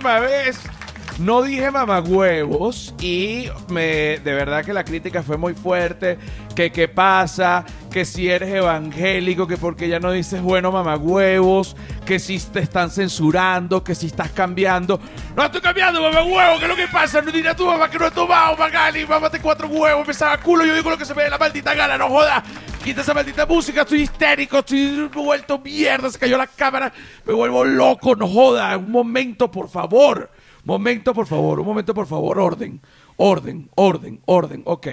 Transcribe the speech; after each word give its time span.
vez 0.00 0.60
no 1.20 1.42
dije 1.42 1.70
mamagüevos 1.70 2.94
y 3.00 3.48
me, 3.68 4.18
de 4.18 4.32
verdad 4.32 4.64
que 4.64 4.72
la 4.72 4.84
crítica 4.84 5.22
fue 5.22 5.36
muy 5.36 5.54
fuerte. 5.54 6.18
Que 6.54 6.72
qué 6.72 6.88
pasa, 6.88 7.64
que 7.90 8.04
si 8.04 8.28
eres 8.28 8.52
evangélico, 8.52 9.46
que 9.46 9.56
porque 9.56 9.88
ya 9.88 10.00
no 10.00 10.12
dices 10.12 10.42
bueno 10.42 10.72
mamagüevos, 10.72 11.76
que 12.06 12.18
si 12.18 12.38
te 12.38 12.60
están 12.60 12.90
censurando, 12.90 13.84
que 13.84 13.94
si 13.94 14.06
estás 14.06 14.30
cambiando. 14.30 15.00
No 15.36 15.44
estoy 15.44 15.60
cambiando 15.60 16.02
mamagüevos, 16.02 16.58
¿qué 16.58 16.64
es 16.64 16.70
lo 16.70 16.76
que 16.76 16.88
pasa? 16.88 17.20
No 17.20 17.30
dirás 17.30 17.56
tu 17.56 17.66
mamá 17.66 17.88
que 17.90 17.98
no 17.98 18.06
he 18.06 18.10
tomado, 18.10 18.56
Magali, 18.56 19.06
mámate 19.06 19.40
cuatro 19.40 19.68
huevos, 19.68 20.06
me 20.06 20.14
saca 20.14 20.42
culo, 20.42 20.64
yo 20.64 20.74
digo 20.74 20.90
lo 20.90 20.98
que 20.98 21.04
se 21.04 21.14
me 21.14 21.22
dé 21.22 21.30
la 21.30 21.38
maldita 21.38 21.74
gana, 21.74 21.96
no 21.96 22.08
jodas. 22.08 22.42
Quita 22.82 23.02
esa 23.02 23.12
maldita 23.12 23.44
música, 23.44 23.82
estoy 23.82 24.02
histérico, 24.02 24.58
estoy 24.58 25.08
vuelto 25.08 25.58
mierda, 25.58 26.08
se 26.08 26.18
cayó 26.18 26.38
la 26.38 26.46
cámara, 26.46 26.90
me 27.26 27.34
vuelvo 27.34 27.62
loco, 27.62 28.16
no 28.16 28.26
joda. 28.26 28.76
Un 28.78 28.90
momento, 28.90 29.50
por 29.50 29.68
favor. 29.68 30.30
Momento, 30.64 31.12
por 31.12 31.26
favor, 31.26 31.60
un 31.60 31.66
momento, 31.66 31.94
por 31.94 32.06
favor, 32.06 32.38
orden, 32.38 32.80
orden, 33.16 33.68
orden, 33.74 34.20
orden. 34.26 34.62
Ok, 34.64 34.88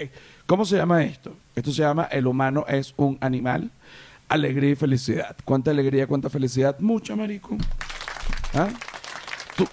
¿cómo 0.45 0.65
se 0.65 0.77
llama 0.77 1.03
esto? 1.03 1.33
Esto 1.55 1.71
se 1.71 1.81
llama 1.81 2.07
El 2.11 2.27
humano 2.27 2.65
es 2.67 2.93
un 2.97 3.17
animal, 3.21 3.71
alegría 4.29 4.71
y 4.71 4.75
felicidad. 4.75 5.35
¿Cuánta 5.45 5.71
alegría, 5.71 6.07
cuánta 6.07 6.29
felicidad? 6.29 6.77
Mucha, 6.79 7.15
marico. 7.15 7.57
¿Ah? 8.53 8.69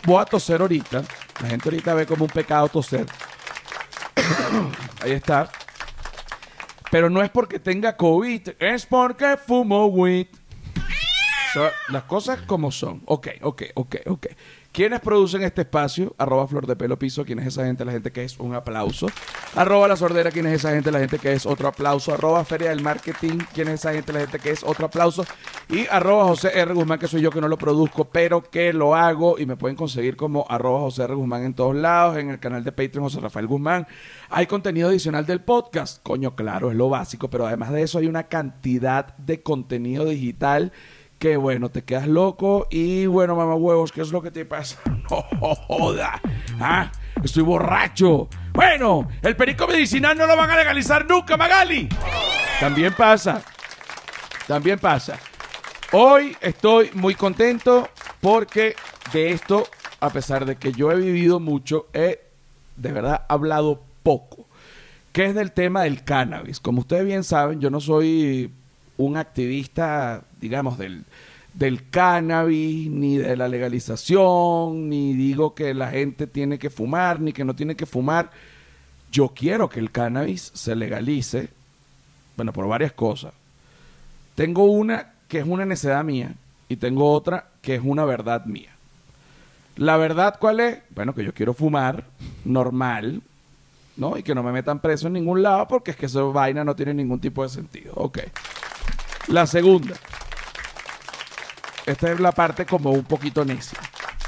Voy 0.05 0.21
a 0.21 0.25
toser 0.25 0.61
ahorita. 0.61 1.03
La 1.43 1.49
gente 1.49 1.69
ahorita 1.69 1.95
ve 1.95 2.07
como 2.07 2.25
un 2.25 2.31
pecado 2.31 2.69
toser. 2.69 3.07
Ahí 5.03 5.13
está. 5.13 5.51
Pero 6.95 7.11
no 7.11 7.25
es 7.25 7.31
porque 7.31 7.59
tenga 7.59 7.97
COVID, 7.97 8.51
es 8.61 8.87
porque 8.87 9.37
fumo 9.37 9.87
weed. 9.87 10.29
Las 11.89 12.05
cosas 12.05 12.43
como 12.43 12.71
son. 12.71 13.03
Ok, 13.07 13.31
ok, 13.43 13.63
ok, 13.75 13.97
ok. 14.07 14.27
¿Quiénes 14.75 14.99
producen 14.99 15.45
este 15.45 15.61
espacio? 15.61 16.17
Arroba 16.19 16.49
Flor 16.49 16.67
de 16.67 16.75
Pelo 16.75 16.99
Piso. 16.99 17.25
¿Quién 17.25 17.39
es 17.39 17.47
esa 17.47 17.65
gente? 17.65 17.85
La 17.85 17.93
gente 17.93 18.11
que 18.11 18.25
es 18.25 18.37
un 18.41 18.57
aplauso. 18.57 19.07
Arroba 19.55 19.87
La 19.87 19.95
Sordera. 19.95 20.33
¿Quién 20.33 20.49
es 20.49 20.55
esa 20.55 20.73
gente? 20.73 20.91
La 20.91 20.99
gente 20.99 21.21
que 21.21 21.33
es 21.33 21.47
otro 21.47 21.69
aplauso. 21.69 22.13
Arroba 22.13 22.45
Feria 22.45 22.71
del 22.71 22.83
Marketing. 22.83 23.39
¿Quién 23.53 23.69
es 23.69 23.75
esa 23.75 23.93
gente? 23.93 24.13
La 24.13 24.19
gente 24.23 24.41
que 24.41 24.51
es 24.51 24.65
otro 24.65 24.87
aplauso. 24.87 25.25
Y 25.69 25.87
arroba 25.87 26.25
José 26.25 26.59
R. 26.59 26.75
Guzmán, 26.75 26.99
que 26.99 27.07
soy 27.07 27.21
yo 27.21 27.31
que 27.31 27.41
no 27.41 27.47
lo 27.47 27.57
produzco, 27.57 28.07
pero 28.07 28.43
que 28.43 28.73
lo 28.73 28.97
hago. 28.97 29.39
Y 29.39 29.47
me 29.47 29.55
pueden 29.55 29.77
conseguir 29.77 30.17
como 30.17 30.45
arroba 30.49 30.81
José 30.81 31.05
R. 31.05 31.15
Guzmán 31.15 31.45
en 31.45 31.55
todos 31.55 31.77
lados. 31.77 32.17
En 32.17 32.31
el 32.31 32.41
canal 32.41 32.65
de 32.65 32.73
Patreon 32.73 33.05
José 33.05 33.21
Rafael 33.21 33.47
Guzmán. 33.47 33.87
Hay 34.29 34.49
contenido 34.49 34.89
adicional 34.89 35.25
del 35.25 35.41
podcast. 35.41 36.03
Coño, 36.03 36.35
claro, 36.35 36.73
es 36.73 36.77
lo 36.77 36.89
básico. 36.89 37.31
Pero 37.31 37.47
además 37.47 37.71
de 37.71 37.83
eso 37.83 37.99
hay 38.01 38.09
una 38.09 38.25
cantidad 38.25 39.17
de 39.19 39.41
contenido 39.41 40.05
digital 40.05 40.73
que 41.19 41.37
bueno, 41.37 41.71
te 41.71 41.83
quedas 41.83 42.07
loco 42.07 42.67
y 42.71 43.07
bueno, 43.07 43.35
mamá 43.37 43.55
huevos, 43.55 43.93
¿qué 43.93 44.03
es 44.03 44.11
lo 44.11 44.23
que 44.23 44.31
te 44.31 44.45
pasa? 44.45 44.81
No 45.11 45.55
joda. 45.55 46.21
¿Ah? 46.59 46.91
Estoy 47.23 47.43
borracho. 47.43 48.29
Bueno, 48.53 49.09
el 49.23 49.37
perico 49.37 49.67
medicinal 49.67 50.17
no 50.17 50.27
lo 50.27 50.37
van 50.37 50.51
a 50.51 50.57
legalizar 50.57 51.07
nunca, 51.07 51.37
Magali. 51.37 51.89
También 52.61 52.95
pasa. 52.95 53.43
También 54.47 54.79
pasa. 54.79 55.19
Hoy 55.93 56.37
estoy 56.41 56.91
muy 56.95 57.15
contento 57.15 57.89
porque 58.21 58.77
de 59.13 59.31
esto, 59.31 59.67
a 60.01 60.11
pesar 60.11 60.45
de 60.45 60.57
que 60.57 60.73
yo 60.73 60.91
he 60.91 60.97
vivido 60.97 61.41
mucho, 61.41 61.89
he 61.93 62.21
de 62.77 62.93
verdad 62.93 63.27
hablado 63.29 63.83
poco. 64.03 64.47
Que 65.13 65.27
es 65.27 65.35
del 65.35 65.53
tema 65.53 65.83
del 65.83 66.03
cannabis. 66.05 66.61
Como 66.61 66.81
ustedes 66.81 67.05
bien 67.05 67.25
saben, 67.25 67.61
yo 67.61 67.71
no 67.71 67.81
soy 67.81 68.51
un 68.97 69.17
activista, 69.17 70.25
digamos, 70.45 70.77
del, 70.77 71.05
del 71.55 71.89
cannabis, 71.89 72.91
ni 72.91 73.17
de 73.17 73.37
la 73.37 73.49
legalización, 73.49 74.91
ni 74.91 75.15
digo 75.15 75.55
que 75.55 75.73
la 75.73 75.89
gente 75.91 76.27
tiene 76.27 76.59
que 76.59 76.69
fumar, 76.69 77.21
ni 77.21 77.33
que 77.33 77.45
no 77.45 77.55
tiene 77.55 77.77
que 77.77 77.87
fumar. 77.87 78.31
Yo 79.11 79.29
quiero 79.29 79.71
que 79.71 79.81
el 79.81 79.91
cannabis 79.91 80.51
se 80.53 80.77
legalice, 80.77 81.49
bueno, 82.37 82.53
por 82.53 82.69
varias 82.69 82.93
cosas. 82.93 83.33
Tengo 84.35 84.65
una 84.65 85.13
que 85.29 85.39
es 85.39 85.47
una 85.47 85.65
necedad 85.65 86.05
mía 86.05 86.35
y 86.69 86.77
tengo 86.77 87.11
otra 87.11 87.47
que 87.63 87.77
es 87.77 87.83
una 87.83 88.05
verdad 88.05 88.45
mía. 88.45 88.71
La 89.77 89.97
verdad, 89.97 90.37
¿cuál 90.39 90.61
es? 90.61 90.79
Bueno, 90.91 91.15
que 91.15 91.25
yo 91.25 91.33
quiero 91.33 91.55
fumar 91.55 92.05
normal, 92.45 93.23
¿no? 93.97 94.19
Y 94.19 94.23
que 94.23 94.35
no 94.35 94.43
me 94.43 94.53
metan 94.53 94.81
preso 94.81 95.07
en 95.07 95.15
ningún 95.15 95.43
lado 95.43 95.67
porque 95.67 95.93
es 95.93 95.97
que 95.97 96.07
esa 96.07 96.23
vaina 96.23 96.65
no 96.65 96.77
tiene 96.77 96.95
ningún 96.95 97.21
tipo 97.21 97.43
de 97.43 97.49
sentido. 97.49 97.93
Ok. 97.97 98.19
La 99.29 99.47
segunda. 99.47 99.95
Esta 101.87 102.13
es 102.13 102.21
la 102.21 102.33
parte 102.33 102.65
como 102.65 102.91
un 102.91 103.05
poquito 103.05 103.45
necia. 103.45 103.79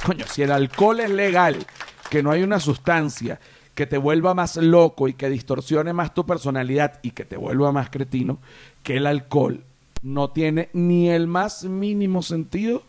Coño, 0.05 0.27
si 0.27 0.43
el 0.43 0.53
alcohol 0.53 1.00
es 1.00 1.11
legal, 1.11 1.67
que 2.11 2.22
no 2.22 2.31
hay 2.31 2.43
una 2.43 2.61
sustancia 2.61 3.41
que 3.75 3.87
te 3.87 3.99
vuelva 3.99 4.34
más 4.34 4.56
loco 4.56 5.09
y 5.09 5.15
que 5.15 5.28
distorsione 5.28 5.93
más 5.93 6.15
tu 6.15 6.25
personalidad 6.27 6.99
y 7.03 7.11
que 7.11 7.25
te 7.25 7.37
vuelva 7.37 7.72
más 7.72 7.91
cretino, 7.91 8.39
que 8.83 8.97
el 8.97 9.06
alcohol 9.06 9.65
no 10.03 10.31
tiene 10.31 10.69
ni 10.72 11.11
el 11.11 11.27
más 11.27 11.65
mínimo 11.65 12.22
sentido 12.22 12.83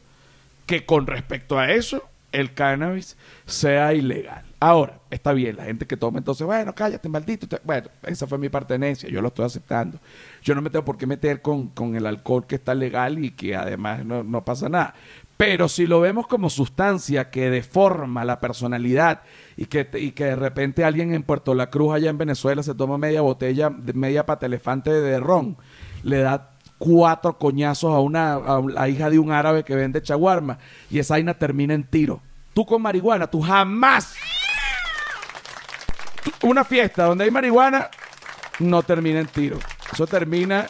que 0.65 0.85
con 0.85 1.07
respecto 1.07 1.57
a 1.57 1.71
eso 1.71 2.03
el 2.37 2.53
cannabis 2.53 3.17
sea 3.45 3.93
ilegal. 3.93 4.43
Ahora, 4.59 4.99
está 5.09 5.33
bien, 5.33 5.55
la 5.55 5.65
gente 5.65 5.85
que 5.85 5.97
toma 5.97 6.19
entonces, 6.19 6.45
bueno, 6.45 6.73
cállate, 6.73 7.09
maldito. 7.09 7.47
Bueno, 7.63 7.89
esa 8.03 8.27
fue 8.27 8.37
mi 8.37 8.49
pertenencia, 8.49 9.09
yo 9.09 9.21
lo 9.21 9.27
estoy 9.29 9.45
aceptando. 9.45 9.99
Yo 10.43 10.55
no 10.55 10.61
me 10.61 10.69
tengo 10.69 10.85
por 10.85 10.97
qué 10.97 11.05
meter 11.05 11.41
con, 11.41 11.67
con 11.69 11.95
el 11.95 12.05
alcohol 12.05 12.45
que 12.45 12.55
está 12.55 12.73
legal 12.73 13.23
y 13.23 13.31
que 13.31 13.55
además 13.55 14.05
no, 14.05 14.23
no 14.23 14.45
pasa 14.45 14.69
nada. 14.69 14.93
Pero 15.37 15.69
si 15.69 15.85
lo 15.85 15.99
vemos 15.99 16.25
como 16.25 16.49
sustancia 16.49 17.29
que 17.29 17.51
deforma 17.51 18.25
la 18.25 18.39
personalidad 18.39 19.21
y 19.55 19.65
que, 19.65 19.87
y 19.93 20.11
que 20.11 20.25
de 20.25 20.35
repente 20.35 20.83
alguien 20.83 21.13
en 21.13 21.21
Puerto 21.21 21.53
La 21.53 21.69
Cruz, 21.69 21.93
allá 21.93 22.09
en 22.09 22.17
Venezuela, 22.17 22.63
se 22.63 22.73
toma 22.73 22.97
media 22.97 23.21
botella, 23.21 23.69
media 23.69 24.25
pata 24.25 24.47
elefante 24.47 24.91
de 24.91 25.19
ron, 25.19 25.57
le 26.01 26.17
da 26.19 26.57
cuatro 26.79 27.37
coñazos 27.37 27.93
a 27.93 27.99
una 27.99 28.39
a 28.75 28.89
hija 28.89 29.09
de 29.09 29.19
un 29.19 29.31
árabe 29.31 29.63
que 29.63 29.75
vende 29.75 30.01
chaguarma 30.01 30.59
y 30.89 30.99
esa 30.99 31.15
vaina 31.15 31.35
termina 31.35 31.75
en 31.75 31.83
tiro. 31.83 32.21
Tú 32.57 32.65
con 32.65 32.81
marihuana, 32.81 33.27
tú 33.27 33.39
jamás. 33.39 34.15
una 36.41 36.63
fiesta 36.63 37.03
donde 37.03 37.25
hay 37.25 37.29
marihuana 37.29 37.87
no 38.57 38.81
termina 38.81 39.19
en 39.19 39.27
tiro. 39.27 39.59
Eso 39.93 40.07
termina 40.07 40.65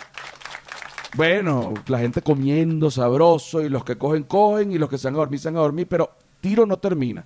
bueno, 1.16 1.74
la 1.88 2.00
gente 2.00 2.22
comiendo 2.22 2.92
sabroso 2.92 3.62
y 3.62 3.70
los 3.70 3.86
que 3.86 3.98
cogen, 3.98 4.24
cogen 4.24 4.74
y 4.74 4.78
los 4.78 4.90
que 4.90 4.98
se 4.98 5.08
van 5.08 5.16
a 5.16 5.20
dormir, 5.20 5.40
se 5.40 5.48
van 5.48 5.56
a 5.56 5.62
dormir, 5.62 5.88
pero 5.90 6.12
tiro 6.42 6.66
no 6.66 6.76
termina. 6.76 7.26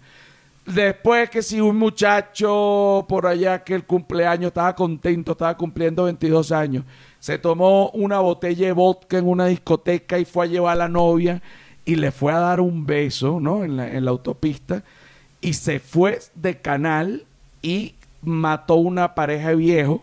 Después 0.64 1.32
que 1.32 1.42
si 1.42 1.60
un 1.60 1.78
muchacho 1.78 3.04
por 3.10 3.26
allá 3.26 3.64
que 3.64 3.74
el 3.74 3.86
cumpleaños 3.86 4.50
estaba 4.50 4.76
contento, 4.76 5.32
estaba 5.32 5.58
cumpliendo 5.58 6.04
22 6.04 6.52
años, 6.52 6.86
se 7.18 7.40
tomó 7.40 7.90
una 7.96 8.20
botella 8.20 8.68
de 8.68 8.74
vodka 8.74 9.18
en 9.18 9.28
una 9.28 9.48
discoteca 9.48 10.20
y 10.20 10.26
fue 10.26 10.46
a 10.46 10.50
llevar 10.50 10.74
a 10.74 10.76
la 10.76 10.88
novia 10.88 11.42
y 11.92 11.96
le 11.98 12.14
fue 12.14 12.32
a 12.32 12.40
dar 12.40 12.62
un 12.62 12.86
beso, 12.86 13.42
¿no? 13.42 13.66
En 13.66 13.76
la, 13.76 14.10
autopista 14.10 14.82
y 15.42 15.54
se 15.54 15.82
fue 15.82 16.20
de 16.36 16.62
canal 16.62 17.26
y 17.62 17.96
mató 18.22 18.76
una 18.76 19.14
pareja 19.14 19.50
de 19.50 19.56
viejos 19.56 20.00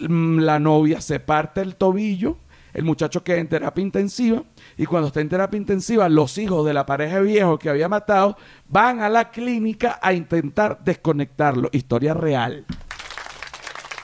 mm, 0.00 0.40
la 0.40 0.58
novia 0.58 1.00
se 1.00 1.20
parte 1.20 1.60
el 1.60 1.76
tobillo, 1.76 2.36
el 2.72 2.82
muchacho 2.82 3.22
queda 3.22 3.36
en 3.36 3.46
terapia 3.46 3.82
intensiva 3.82 4.42
y 4.76 4.86
cuando 4.86 5.06
está 5.06 5.20
en 5.20 5.28
terapia 5.28 5.56
intensiva 5.56 6.08
los 6.08 6.36
hijos 6.36 6.66
de 6.66 6.74
la 6.74 6.84
pareja 6.84 7.18
de 7.18 7.22
viejo 7.22 7.60
que 7.60 7.70
había 7.70 7.88
matado 7.88 8.36
van 8.68 9.00
a 9.00 9.08
la 9.08 9.30
clínica 9.30 10.00
a 10.02 10.14
intentar 10.14 10.80
desconectarlo. 10.82 11.68
Historia 11.70 12.12
real. 12.12 12.64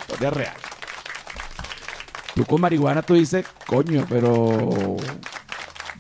Historia 0.03 0.31
real. 0.31 0.55
Tú 2.37 2.45
con 2.45 2.61
marihuana 2.61 3.03
tú 3.03 3.15
dices, 3.15 3.45
coño, 3.67 4.07
pero 4.09 4.97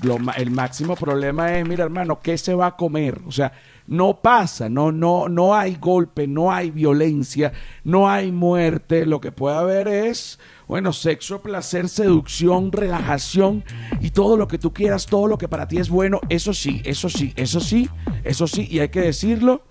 lo 0.03 0.19
el 0.37 0.51
máximo 0.51 0.97
problema 0.97 1.57
es, 1.57 1.67
mira 1.67 1.85
hermano, 1.85 2.21
¿qué 2.21 2.39
se 2.39 2.55
va 2.55 2.67
a 2.67 2.77
comer? 2.77 3.21
O 3.27 3.33
sea, 3.33 3.53
no 3.87 4.21
pasa, 4.21 4.69
no, 4.69 4.93
no, 4.93 5.29
no 5.29 5.55
hay 5.55 5.75
golpe, 5.75 6.29
no 6.29 6.53
hay 6.53 6.71
violencia, 6.71 7.53
no 7.83 8.09
hay 8.09 8.31
muerte. 8.31 9.05
Lo 9.05 9.21
que 9.21 9.33
puede 9.33 9.57
haber 9.57 9.89
es, 9.89 10.39
bueno, 10.69 10.93
sexo, 10.93 11.43
placer, 11.43 11.89
seducción, 11.89 12.71
relajación 12.71 13.65
y 14.01 14.11
todo 14.11 14.37
lo 14.37 14.47
que 14.47 14.59
tú 14.59 14.73
quieras, 14.73 15.07
todo 15.07 15.27
lo 15.27 15.39
que 15.39 15.49
para 15.49 15.67
ti 15.67 15.79
es 15.79 15.91
bueno. 15.91 16.21
Eso 16.29 16.55
sí, 16.55 16.81
eso 16.85 17.09
sí, 17.09 17.33
eso 17.35 17.59
sí, 17.59 17.91
eso 18.23 18.47
sí, 18.47 18.69
y 18.71 18.79
hay 18.79 18.91
que 18.91 19.01
decirlo, 19.01 19.65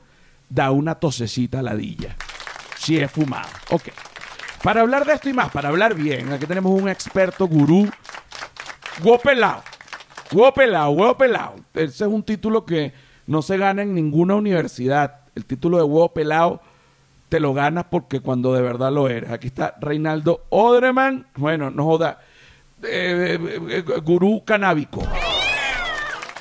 da 0.50 0.72
una 0.72 0.96
tosecita 0.96 1.62
ladilla. 1.62 2.18
Si 2.78 2.98
es 2.98 3.10
fumado. 3.10 3.50
Ok. 3.70 3.90
Para 4.62 4.82
hablar 4.82 5.06
de 5.06 5.14
esto 5.14 5.30
y 5.30 5.34
más, 5.34 5.50
para 5.52 5.70
hablar 5.70 5.96
bien, 5.96 6.34
aquí 6.34 6.46
tenemos 6.46 6.78
un 6.78 6.90
experto 6.90 7.48
gurú, 7.48 7.90
huevo 9.02 9.20
pelado. 9.20 9.64
Huevo 10.32 10.54
pelado, 10.54 10.92
huevo 10.92 11.18
pelado. 11.18 11.56
Ese 11.74 12.06
es 12.06 12.10
un 12.10 12.24
título 12.24 12.66
que 12.66 12.94
no 13.28 13.42
se 13.42 13.58
gana 13.58 13.82
en 13.82 13.96
ninguna 13.96 14.36
universidad. 14.36 15.22
El 15.36 15.46
título 15.46 15.78
de 15.78 15.84
huevo 15.84 16.14
pelado 16.14 16.62
te 17.30 17.40
lo 17.40 17.54
ganas 17.54 17.86
porque 17.90 18.20
cuando 18.20 18.54
de 18.54 18.62
verdad 18.62 18.92
lo 18.92 19.08
eres. 19.08 19.32
Aquí 19.32 19.48
está 19.48 19.76
Reinaldo 19.80 20.46
Odreman. 20.50 21.28
Bueno, 21.36 21.72
no 21.72 21.86
joda. 21.86 22.20
eh, 22.84 23.38
eh, 23.42 23.84
eh, 23.88 24.00
gurú 24.04 24.44
canábico. 24.46 25.02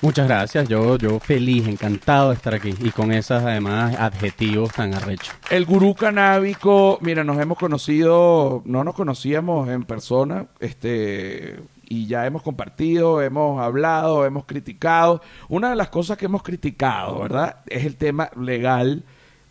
Muchas 0.01 0.29
gracias, 0.29 0.69
yo, 0.69 0.97
yo 0.97 1.19
feliz, 1.19 1.67
encantado 1.67 2.29
de 2.29 2.37
estar 2.37 2.55
aquí 2.55 2.73
y 2.81 2.91
con 2.91 3.11
esos 3.11 3.43
además 3.43 3.97
adjetivos 3.99 4.73
tan 4.73 4.95
arrechos. 4.95 5.35
El 5.51 5.65
gurú 5.65 5.95
canábico, 5.97 6.99
mira, 7.01 7.25
nos 7.25 7.37
hemos 7.41 7.59
conocido, 7.59 8.63
no 8.65 8.85
nos 8.85 8.95
conocíamos 8.95 9.69
en 9.69 9.83
persona, 9.83 10.47
este, 10.61 11.59
y 11.89 12.07
ya 12.07 12.27
hemos 12.27 12.43
compartido, 12.43 13.23
hemos 13.23 13.61
hablado, 13.61 14.27
hemos 14.27 14.45
criticado. 14.45 15.23
Una 15.49 15.71
de 15.71 15.77
las 15.77 15.89
cosas 15.89 16.19
que 16.19 16.27
hemos 16.27 16.43
criticado, 16.43 17.21
¿verdad? 17.21 17.57
Es 17.67 17.85
el 17.87 17.97
tema 17.97 18.31
legal 18.39 19.05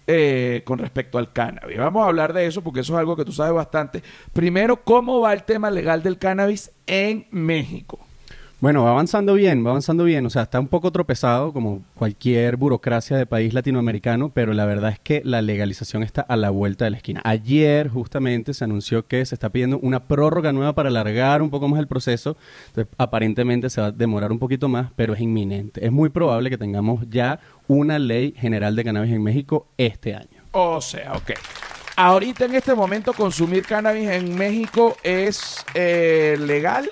eh, 0.06 0.62
con 0.63 0.78
respecto 0.80 1.18
al 1.18 1.34
cannabis. 1.34 1.78
Vamos 1.78 2.04
a 2.04 2.07
hablar 2.07 2.34
de 2.34 2.45
eso 2.45 2.62
porque 2.62 2.81
eso 2.81 2.94
es 2.94 3.00
algo 3.00 3.16
que 3.16 3.25
tú 3.25 3.31
sabes 3.31 3.54
bastante. 3.54 4.04
Primero, 4.34 4.84
¿cómo 4.84 5.19
va 5.19 5.34
el 5.34 5.44
tema 5.44 5.72
legal 5.72 6.04
del 6.04 6.19
cannabis 6.19 6.72
en 6.86 7.28
México? 7.31 8.06
Bueno, 8.59 8.83
va 8.83 8.89
avanzando 8.89 9.36
bien, 9.36 9.63
va 9.63 9.69
avanzando 9.69 10.04
bien. 10.04 10.25
O 10.25 10.31
sea, 10.31 10.42
está 10.42 10.59
un 10.59 10.68
poco 10.68 10.92
tropezado 10.92 11.54
como 11.54 11.83
cualquier 11.94 12.57
burocracia 12.57 13.15
de 13.15 13.27
país 13.27 13.54
latinoamericano, 13.54 14.30
pero 14.30 14.51
la 14.54 14.65
verdad 14.65 14.89
es 14.89 15.00
que 15.00 15.21
la 15.24 15.44
legalización 15.44 16.01
está 16.01 16.21
a 16.21 16.36
la 16.36 16.50
vuelta 16.50 16.86
de 16.86 16.92
la 16.92 16.98
esquina. 16.98 17.21
Ayer 17.24 17.88
justamente 17.88 18.56
se 18.56 18.63
anunció 18.63 19.06
que 19.06 19.24
se 19.27 19.36
está 19.36 19.50
pidiendo 19.50 19.77
una 19.77 20.06
prórroga 20.06 20.54
nueva 20.54 20.74
para 20.74 20.89
alargar 20.89 21.44
un 21.44 21.51
poco 21.51 21.68
más 21.68 21.80
el 21.80 21.86
proceso. 21.86 22.36
Entonces, 22.69 22.92
aparentemente 22.98 23.69
se 23.69 23.80
va 23.80 23.88
a 23.88 23.92
demorar 23.92 24.31
un 24.31 24.39
poquito 24.39 24.68
más, 24.68 24.89
pero 24.95 25.13
es 25.13 25.21
inminente. 25.21 25.86
Es 25.86 25.92
muy 25.92 26.10
probable 26.10 26.50
que 26.50 26.57
tengamos 26.57 27.06
ya 27.12 27.39
una 27.68 28.00
ley 28.00 28.33
general 28.36 28.75
de 28.75 28.83
cannabis 28.83 29.13
en 29.13 29.21
México 29.21 29.68
este 29.77 30.15
año. 30.15 30.42
O 30.53 30.81
sea, 30.81 31.13
ok. 31.13 31.33
Ahorita 31.95 32.45
en 32.45 32.56
este 32.56 32.74
momento 32.74 33.13
consumir 33.13 33.65
cannabis 33.65 34.10
en 34.10 34.36
México 34.36 34.98
es 35.03 35.63
eh, 35.75 36.38
legal 36.39 36.89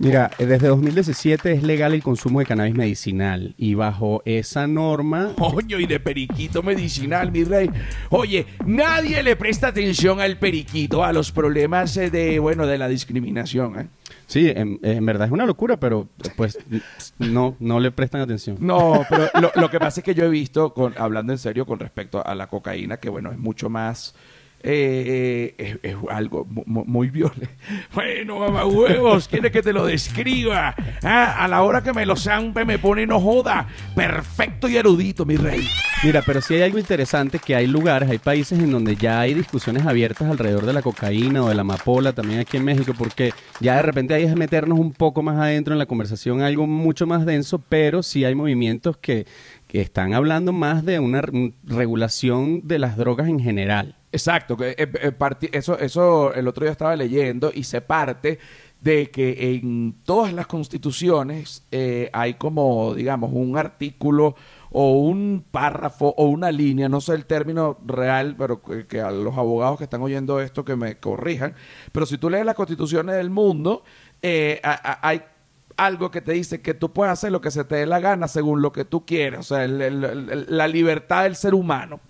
Mira, 0.00 0.30
eh, 0.38 0.46
desde 0.46 0.68
2017 0.68 1.52
es 1.52 1.62
legal 1.64 1.92
el 1.92 2.04
consumo 2.04 2.38
de 2.38 2.46
cannabis 2.46 2.74
medicinal 2.74 3.54
y 3.58 3.74
bajo 3.74 4.22
esa 4.24 4.68
norma... 4.68 5.32
Coño, 5.36 5.80
y 5.80 5.86
de 5.86 5.98
periquito 5.98 6.62
medicinal, 6.62 7.32
mi 7.32 7.42
rey. 7.42 7.68
Oye, 8.10 8.46
nadie 8.64 9.22
le 9.24 9.34
presta 9.34 9.68
atención 9.68 10.20
al 10.20 10.38
periquito, 10.38 11.02
a 11.02 11.12
los 11.12 11.32
problemas 11.32 11.96
eh, 11.96 12.10
de, 12.10 12.38
bueno, 12.38 12.66
de 12.66 12.78
la 12.78 12.88
discriminación, 12.88 13.80
¿eh? 13.80 13.86
Sí, 14.26 14.52
en, 14.54 14.78
verdad 15.06 15.26
es 15.26 15.32
una 15.32 15.46
locura, 15.46 15.78
pero 15.78 16.06
pues 16.36 16.58
no, 17.18 17.56
no 17.60 17.80
le 17.80 17.90
prestan 17.90 18.20
atención. 18.20 18.58
No, 18.60 19.06
pero 19.08 19.30
lo, 19.54 19.70
que 19.70 19.78
pasa 19.78 20.00
es 20.00 20.04
que 20.04 20.14
yo 20.14 20.24
he 20.24 20.28
visto, 20.28 20.74
con, 20.74 20.94
hablando 20.98 21.32
en 21.32 21.38
serio 21.38 21.64
con 21.64 21.78
respecto 21.78 22.24
a 22.24 22.34
la 22.34 22.46
cocaína, 22.46 22.98
que 22.98 23.08
bueno, 23.08 23.32
es 23.32 23.38
mucho 23.38 23.70
más 23.70 24.14
eh, 24.60 25.54
eh, 25.56 25.78
es, 25.82 25.96
algo 26.10 26.46
muy, 26.46 27.10
violento. 27.10 27.48
Bueno, 27.94 28.40
mamá 28.40 28.66
huevos, 28.66 29.28
¿quieres 29.28 29.52
que 29.52 29.62
te 29.62 29.72
lo 29.72 29.86
describa? 29.86 30.74
Ah, 31.02 31.44
a 31.44 31.48
la 31.48 31.62
hora 31.62 31.82
que 31.82 31.92
me 31.92 32.06
lo 32.06 32.16
zampe 32.16 32.64
me 32.64 32.78
pone 32.78 33.06
no 33.06 33.20
joda. 33.20 33.68
Perfecto 33.94 34.68
y 34.68 34.76
erudito, 34.76 35.24
mi 35.24 35.36
rey. 35.36 35.66
Mira, 36.04 36.22
pero 36.24 36.40
sí 36.40 36.54
hay 36.54 36.62
algo 36.62 36.78
interesante 36.78 37.38
que 37.38 37.56
hay 37.56 37.66
lugares, 37.66 38.08
hay 38.08 38.18
países 38.18 38.58
en 38.58 38.70
donde 38.70 38.94
ya 38.96 39.20
hay 39.20 39.34
discusiones 39.34 39.84
abiertas 39.84 40.30
alrededor 40.30 40.64
de 40.64 40.72
la 40.72 40.82
cocaína 40.82 41.42
o 41.42 41.48
de 41.48 41.54
la 41.54 41.62
amapola, 41.62 42.12
también 42.12 42.40
aquí 42.40 42.56
en 42.56 42.64
México, 42.64 42.92
porque 42.96 43.32
ya 43.60 43.76
de 43.76 43.82
repente 43.82 44.14
hay 44.14 44.26
que 44.26 44.36
meternos 44.36 44.78
un 44.78 44.92
poco 44.92 45.22
más 45.22 45.38
adentro 45.38 45.74
en 45.74 45.78
la 45.78 45.86
conversación, 45.86 46.40
algo 46.42 46.66
mucho 46.66 47.06
más 47.06 47.26
denso, 47.26 47.58
pero 47.68 48.02
sí 48.02 48.24
hay 48.24 48.34
movimientos 48.34 48.96
que, 48.96 49.26
que 49.66 49.80
están 49.80 50.14
hablando 50.14 50.52
más 50.52 50.84
de 50.84 51.00
una 51.00 51.22
regulación 51.64 52.60
de 52.64 52.78
las 52.78 52.96
drogas 52.96 53.28
en 53.28 53.40
general. 53.40 53.97
Exacto, 54.10 54.56
que 54.56 54.70
eh, 54.70 54.76
eh, 54.78 55.50
eso, 55.52 55.78
eso 55.78 56.32
el 56.32 56.48
otro 56.48 56.64
día 56.64 56.72
estaba 56.72 56.96
leyendo 56.96 57.50
y 57.54 57.64
se 57.64 57.82
parte 57.82 58.38
de 58.80 59.10
que 59.10 59.54
en 59.54 59.96
todas 60.04 60.32
las 60.32 60.46
constituciones 60.46 61.64
eh, 61.72 62.08
hay 62.12 62.34
como, 62.34 62.94
digamos, 62.94 63.32
un 63.34 63.58
artículo 63.58 64.34
o 64.70 64.92
un 64.92 65.44
párrafo 65.50 66.14
o 66.16 66.26
una 66.26 66.50
línea, 66.50 66.88
no 66.88 67.00
sé 67.00 67.14
el 67.14 67.26
término 67.26 67.78
real, 67.84 68.34
pero 68.38 68.62
que, 68.62 69.00
a 69.00 69.10
los 69.10 69.36
abogados 69.36 69.78
que 69.78 69.84
están 69.84 70.00
oyendo 70.00 70.40
esto 70.40 70.64
que 70.64 70.76
me 70.76 70.96
corrijan, 70.96 71.54
pero 71.92 72.06
si 72.06 72.16
tú 72.16 72.30
lees 72.30 72.46
las 72.46 72.54
constituciones 72.54 73.16
del 73.16 73.30
mundo, 73.30 73.82
hay 74.22 75.22
algo 75.76 76.10
que 76.10 76.20
te 76.20 76.32
dice 76.32 76.60
que 76.60 76.74
tú 76.74 76.92
puedes 76.92 77.12
hacer 77.12 77.32
lo 77.32 77.40
que 77.40 77.50
se 77.50 77.64
te 77.64 77.76
dé 77.76 77.86
la 77.86 78.00
gana 78.00 78.28
según 78.28 78.62
lo 78.62 78.72
que 78.72 78.84
tú 78.84 79.06
quieres, 79.06 79.40
o 79.40 79.42
sea, 79.42 79.66
la 79.66 80.68
libertad 80.68 81.24
del 81.24 81.36
ser 81.36 81.54
humano. 81.54 82.00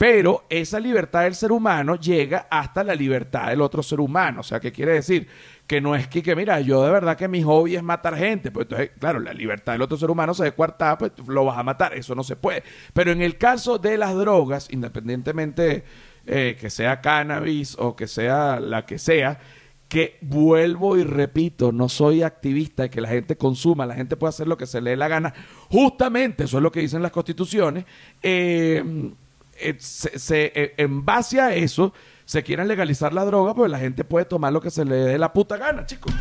Pero 0.00 0.46
esa 0.48 0.80
libertad 0.80 1.24
del 1.24 1.34
ser 1.34 1.52
humano 1.52 1.94
llega 1.96 2.46
hasta 2.50 2.82
la 2.82 2.94
libertad 2.94 3.48
del 3.48 3.60
otro 3.60 3.82
ser 3.82 4.00
humano. 4.00 4.40
O 4.40 4.42
sea, 4.42 4.58
¿qué 4.58 4.72
quiere 4.72 4.94
decir? 4.94 5.28
Que 5.66 5.82
no 5.82 5.94
es 5.94 6.08
que, 6.08 6.22
que, 6.22 6.34
mira, 6.34 6.58
yo 6.62 6.82
de 6.82 6.90
verdad 6.90 7.18
que 7.18 7.28
mi 7.28 7.42
hobby 7.42 7.76
es 7.76 7.82
matar 7.82 8.16
gente. 8.16 8.50
Pues 8.50 8.64
entonces, 8.64 8.92
claro, 8.98 9.20
la 9.20 9.34
libertad 9.34 9.74
del 9.74 9.82
otro 9.82 9.98
ser 9.98 10.10
humano 10.10 10.32
se 10.32 10.44
descuarta, 10.44 10.96
pues 10.96 11.12
lo 11.26 11.44
vas 11.44 11.58
a 11.58 11.62
matar. 11.64 11.92
Eso 11.92 12.14
no 12.14 12.24
se 12.24 12.34
puede. 12.34 12.62
Pero 12.94 13.12
en 13.12 13.20
el 13.20 13.36
caso 13.36 13.76
de 13.76 13.98
las 13.98 14.14
drogas, 14.14 14.68
independientemente 14.70 15.84
eh, 16.26 16.56
que 16.58 16.70
sea 16.70 17.02
cannabis 17.02 17.76
o 17.78 17.94
que 17.94 18.06
sea 18.06 18.58
la 18.58 18.86
que 18.86 18.98
sea, 18.98 19.38
que 19.86 20.16
vuelvo 20.22 20.96
y 20.96 21.04
repito, 21.04 21.72
no 21.72 21.90
soy 21.90 22.22
activista 22.22 22.84
de 22.84 22.90
que 22.90 23.02
la 23.02 23.08
gente 23.08 23.36
consuma, 23.36 23.84
la 23.84 23.96
gente 23.96 24.16
puede 24.16 24.30
hacer 24.30 24.48
lo 24.48 24.56
que 24.56 24.64
se 24.64 24.80
le 24.80 24.92
dé 24.92 24.96
la 24.96 25.08
gana. 25.08 25.34
Justamente, 25.68 26.44
eso 26.44 26.56
es 26.56 26.62
lo 26.62 26.72
que 26.72 26.80
dicen 26.80 27.02
las 27.02 27.12
constituciones. 27.12 27.84
Eh, 28.22 29.12
eh, 29.60 29.76
se, 29.78 30.52
eh, 30.54 30.74
en 30.76 31.04
base 31.04 31.40
a 31.40 31.54
eso 31.54 31.92
se 32.24 32.42
quieren 32.42 32.68
legalizar 32.68 33.12
la 33.12 33.24
droga, 33.24 33.54
pues 33.54 33.70
la 33.70 33.78
gente 33.78 34.04
puede 34.04 34.24
tomar 34.24 34.52
lo 34.52 34.60
que 34.60 34.70
se 34.70 34.84
le 34.84 34.94
dé 34.94 35.18
la 35.18 35.32
puta 35.32 35.56
gana, 35.56 35.84
chicos. 35.84 36.12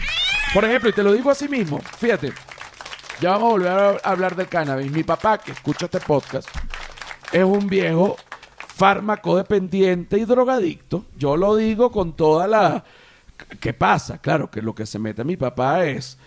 Por 0.54 0.66
ejemplo, 0.66 0.90
y 0.90 0.94
te 0.94 1.04
lo 1.04 1.14
digo 1.14 1.30
así 1.30 1.48
mismo, 1.48 1.80
fíjate, 1.80 2.34
ya 3.22 3.32
vamos 3.32 3.50
a 3.50 3.52
volver 3.52 3.72
a 3.72 4.10
hablar 4.10 4.36
del 4.36 4.48
cannabis. 4.48 4.92
Mi 4.92 5.04
papá, 5.04 5.38
que 5.38 5.52
escucha 5.52 5.86
este 5.86 6.00
podcast, 6.00 6.50
es 7.32 7.44
un 7.44 7.68
viejo 7.68 8.18
fármaco 8.58 9.38
dependiente 9.38 10.18
y 10.18 10.26
drogadicto. 10.26 11.06
Yo 11.18 11.38
lo 11.38 11.56
digo 11.56 11.92
con 11.92 12.16
toda 12.16 12.48
la... 12.48 12.84
¿Qué 13.60 13.74
pasa? 13.74 14.18
Claro 14.20 14.50
que 14.50 14.62
lo 14.62 14.74
que 14.74 14.86
se 14.86 15.00
mete 15.00 15.22
a 15.22 15.26
mi 15.26 15.38
papá 15.38 15.86
es 15.86 16.18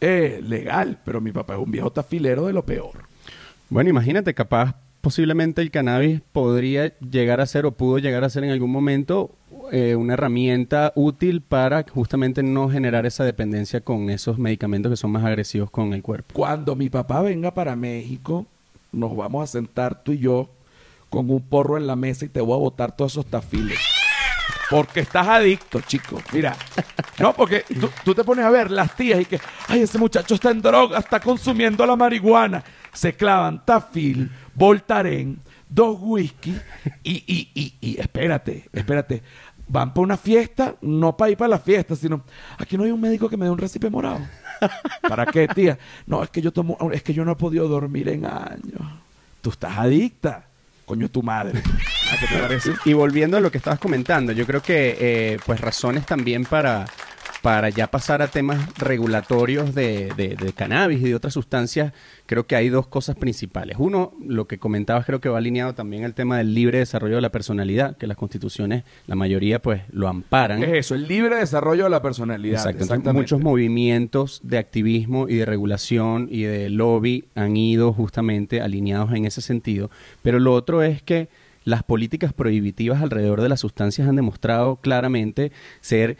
eh, 0.00 0.40
legal, 0.42 0.98
pero 1.04 1.20
mi 1.20 1.32
papá 1.32 1.54
es 1.54 1.60
un 1.60 1.70
viejo 1.70 1.90
tafilero 1.90 2.46
de 2.46 2.52
lo 2.52 2.64
peor. 2.64 3.04
Bueno, 3.70 3.88
imagínate, 3.88 4.34
capaz 4.34 4.74
posiblemente 5.02 5.60
el 5.60 5.70
cannabis 5.70 6.22
podría 6.32 6.96
llegar 6.98 7.40
a 7.40 7.46
ser 7.46 7.66
o 7.66 7.72
pudo 7.72 7.98
llegar 7.98 8.24
a 8.24 8.30
ser 8.30 8.44
en 8.44 8.50
algún 8.50 8.70
momento 8.70 9.32
eh, 9.72 9.96
una 9.96 10.14
herramienta 10.14 10.92
útil 10.94 11.42
para 11.42 11.84
justamente 11.92 12.42
no 12.42 12.70
generar 12.70 13.04
esa 13.04 13.24
dependencia 13.24 13.80
con 13.80 14.08
esos 14.10 14.38
medicamentos 14.38 14.90
que 14.90 14.96
son 14.96 15.10
más 15.10 15.24
agresivos 15.24 15.70
con 15.70 15.92
el 15.92 16.02
cuerpo. 16.02 16.32
Cuando 16.32 16.76
mi 16.76 16.88
papá 16.88 17.20
venga 17.20 17.52
para 17.52 17.74
México, 17.74 18.46
nos 18.92 19.14
vamos 19.16 19.42
a 19.42 19.46
sentar 19.52 20.02
tú 20.02 20.12
y 20.12 20.18
yo 20.18 20.48
con 21.10 21.28
un 21.28 21.42
porro 21.42 21.76
en 21.76 21.86
la 21.86 21.96
mesa 21.96 22.24
y 22.24 22.28
te 22.28 22.40
voy 22.40 22.54
a 22.54 22.60
botar 22.60 22.96
todos 22.96 23.12
esos 23.12 23.26
tafiles. 23.26 23.78
Porque 24.70 25.00
estás 25.00 25.26
adicto, 25.26 25.80
chico. 25.80 26.22
Mira, 26.32 26.56
no, 27.18 27.34
porque 27.34 27.64
tú, 27.78 27.90
tú, 28.04 28.14
te 28.14 28.24
pones 28.24 28.44
a 28.44 28.50
ver 28.50 28.70
las 28.70 28.96
tías 28.96 29.20
y 29.20 29.24
que, 29.24 29.40
ay, 29.68 29.82
ese 29.82 29.98
muchacho 29.98 30.34
está 30.34 30.50
en 30.50 30.62
droga, 30.62 30.98
está 30.98 31.20
consumiendo 31.20 31.84
la 31.84 31.96
marihuana. 31.96 32.62
Se 32.92 33.14
clavan 33.14 33.64
tafil, 33.64 34.30
Voltaren, 34.54 35.40
dos 35.68 35.96
whisky 36.00 36.54
y, 37.02 37.12
y, 37.26 37.50
y, 37.54 37.74
y 37.80 38.00
espérate, 38.00 38.68
espérate. 38.72 39.22
Van 39.68 39.94
para 39.94 40.04
una 40.04 40.16
fiesta, 40.16 40.76
no 40.82 41.16
para 41.16 41.30
ir 41.30 41.36
para 41.36 41.48
la 41.48 41.58
fiesta, 41.58 41.96
sino 41.96 42.24
aquí 42.58 42.76
no 42.76 42.84
hay 42.84 42.90
un 42.90 43.00
médico 43.00 43.28
que 43.28 43.36
me 43.36 43.46
dé 43.46 43.50
un 43.50 43.58
recipe 43.58 43.88
morado. 43.88 44.20
¿Para 45.08 45.26
qué, 45.26 45.48
tía? 45.48 45.78
No, 46.06 46.22
es 46.22 46.30
que 46.30 46.42
yo 46.42 46.52
tomo, 46.52 46.76
es 46.92 47.02
que 47.02 47.14
yo 47.14 47.24
no 47.24 47.32
he 47.32 47.36
podido 47.36 47.66
dormir 47.68 48.08
en 48.08 48.26
años. 48.26 48.82
Tú 49.40 49.50
estás 49.50 49.78
adicta. 49.78 50.46
Coño, 50.84 51.08
tu 51.08 51.22
madre. 51.22 51.62
Y 52.84 52.92
volviendo 52.92 53.36
a 53.36 53.40
lo 53.40 53.50
que 53.50 53.58
estabas 53.58 53.78
comentando, 53.78 54.32
yo 54.32 54.46
creo 54.46 54.60
que 54.60 54.96
eh, 55.00 55.38
pues 55.46 55.60
razones 55.60 56.04
también 56.04 56.44
para 56.44 56.84
para 57.42 57.70
ya 57.70 57.88
pasar 57.88 58.22
a 58.22 58.28
temas 58.28 58.72
regulatorios 58.78 59.74
de, 59.74 60.12
de, 60.16 60.52
cannabis 60.52 61.00
y 61.00 61.08
de 61.08 61.14
otras 61.16 61.34
sustancias, 61.34 61.92
creo 62.26 62.46
que 62.46 62.54
hay 62.54 62.68
dos 62.68 62.86
cosas 62.86 63.16
principales. 63.16 63.76
Uno, 63.80 64.12
lo 64.24 64.46
que 64.46 64.58
comentabas 64.58 65.04
creo 65.04 65.20
que 65.20 65.28
va 65.28 65.38
alineado 65.38 65.74
también 65.74 66.04
al 66.04 66.14
tema 66.14 66.38
del 66.38 66.54
libre 66.54 66.78
desarrollo 66.78 67.16
de 67.16 67.20
la 67.20 67.32
personalidad, 67.32 67.96
que 67.96 68.06
las 68.06 68.16
constituciones, 68.16 68.84
la 69.08 69.16
mayoría 69.16 69.60
pues 69.60 69.82
lo 69.90 70.06
amparan. 70.06 70.62
Es 70.62 70.72
eso, 70.72 70.94
el 70.94 71.08
libre 71.08 71.36
desarrollo 71.36 71.84
de 71.84 71.90
la 71.90 72.00
personalidad. 72.00 72.64
Exacto, 72.70 73.12
muchos 73.12 73.40
movimientos 73.40 74.40
de 74.44 74.58
activismo 74.58 75.28
y 75.28 75.34
de 75.34 75.44
regulación 75.44 76.28
y 76.30 76.42
de 76.42 76.70
lobby 76.70 77.24
han 77.34 77.56
ido 77.56 77.92
justamente 77.92 78.60
alineados 78.60 79.12
en 79.14 79.24
ese 79.24 79.40
sentido. 79.40 79.90
Pero 80.22 80.38
lo 80.38 80.54
otro 80.54 80.82
es 80.84 81.02
que 81.02 81.28
las 81.64 81.82
políticas 81.82 82.32
prohibitivas 82.32 83.02
alrededor 83.02 83.40
de 83.40 83.48
las 83.48 83.60
sustancias 83.60 84.08
han 84.08 84.16
demostrado 84.16 84.76
claramente 84.76 85.52
ser 85.80 86.16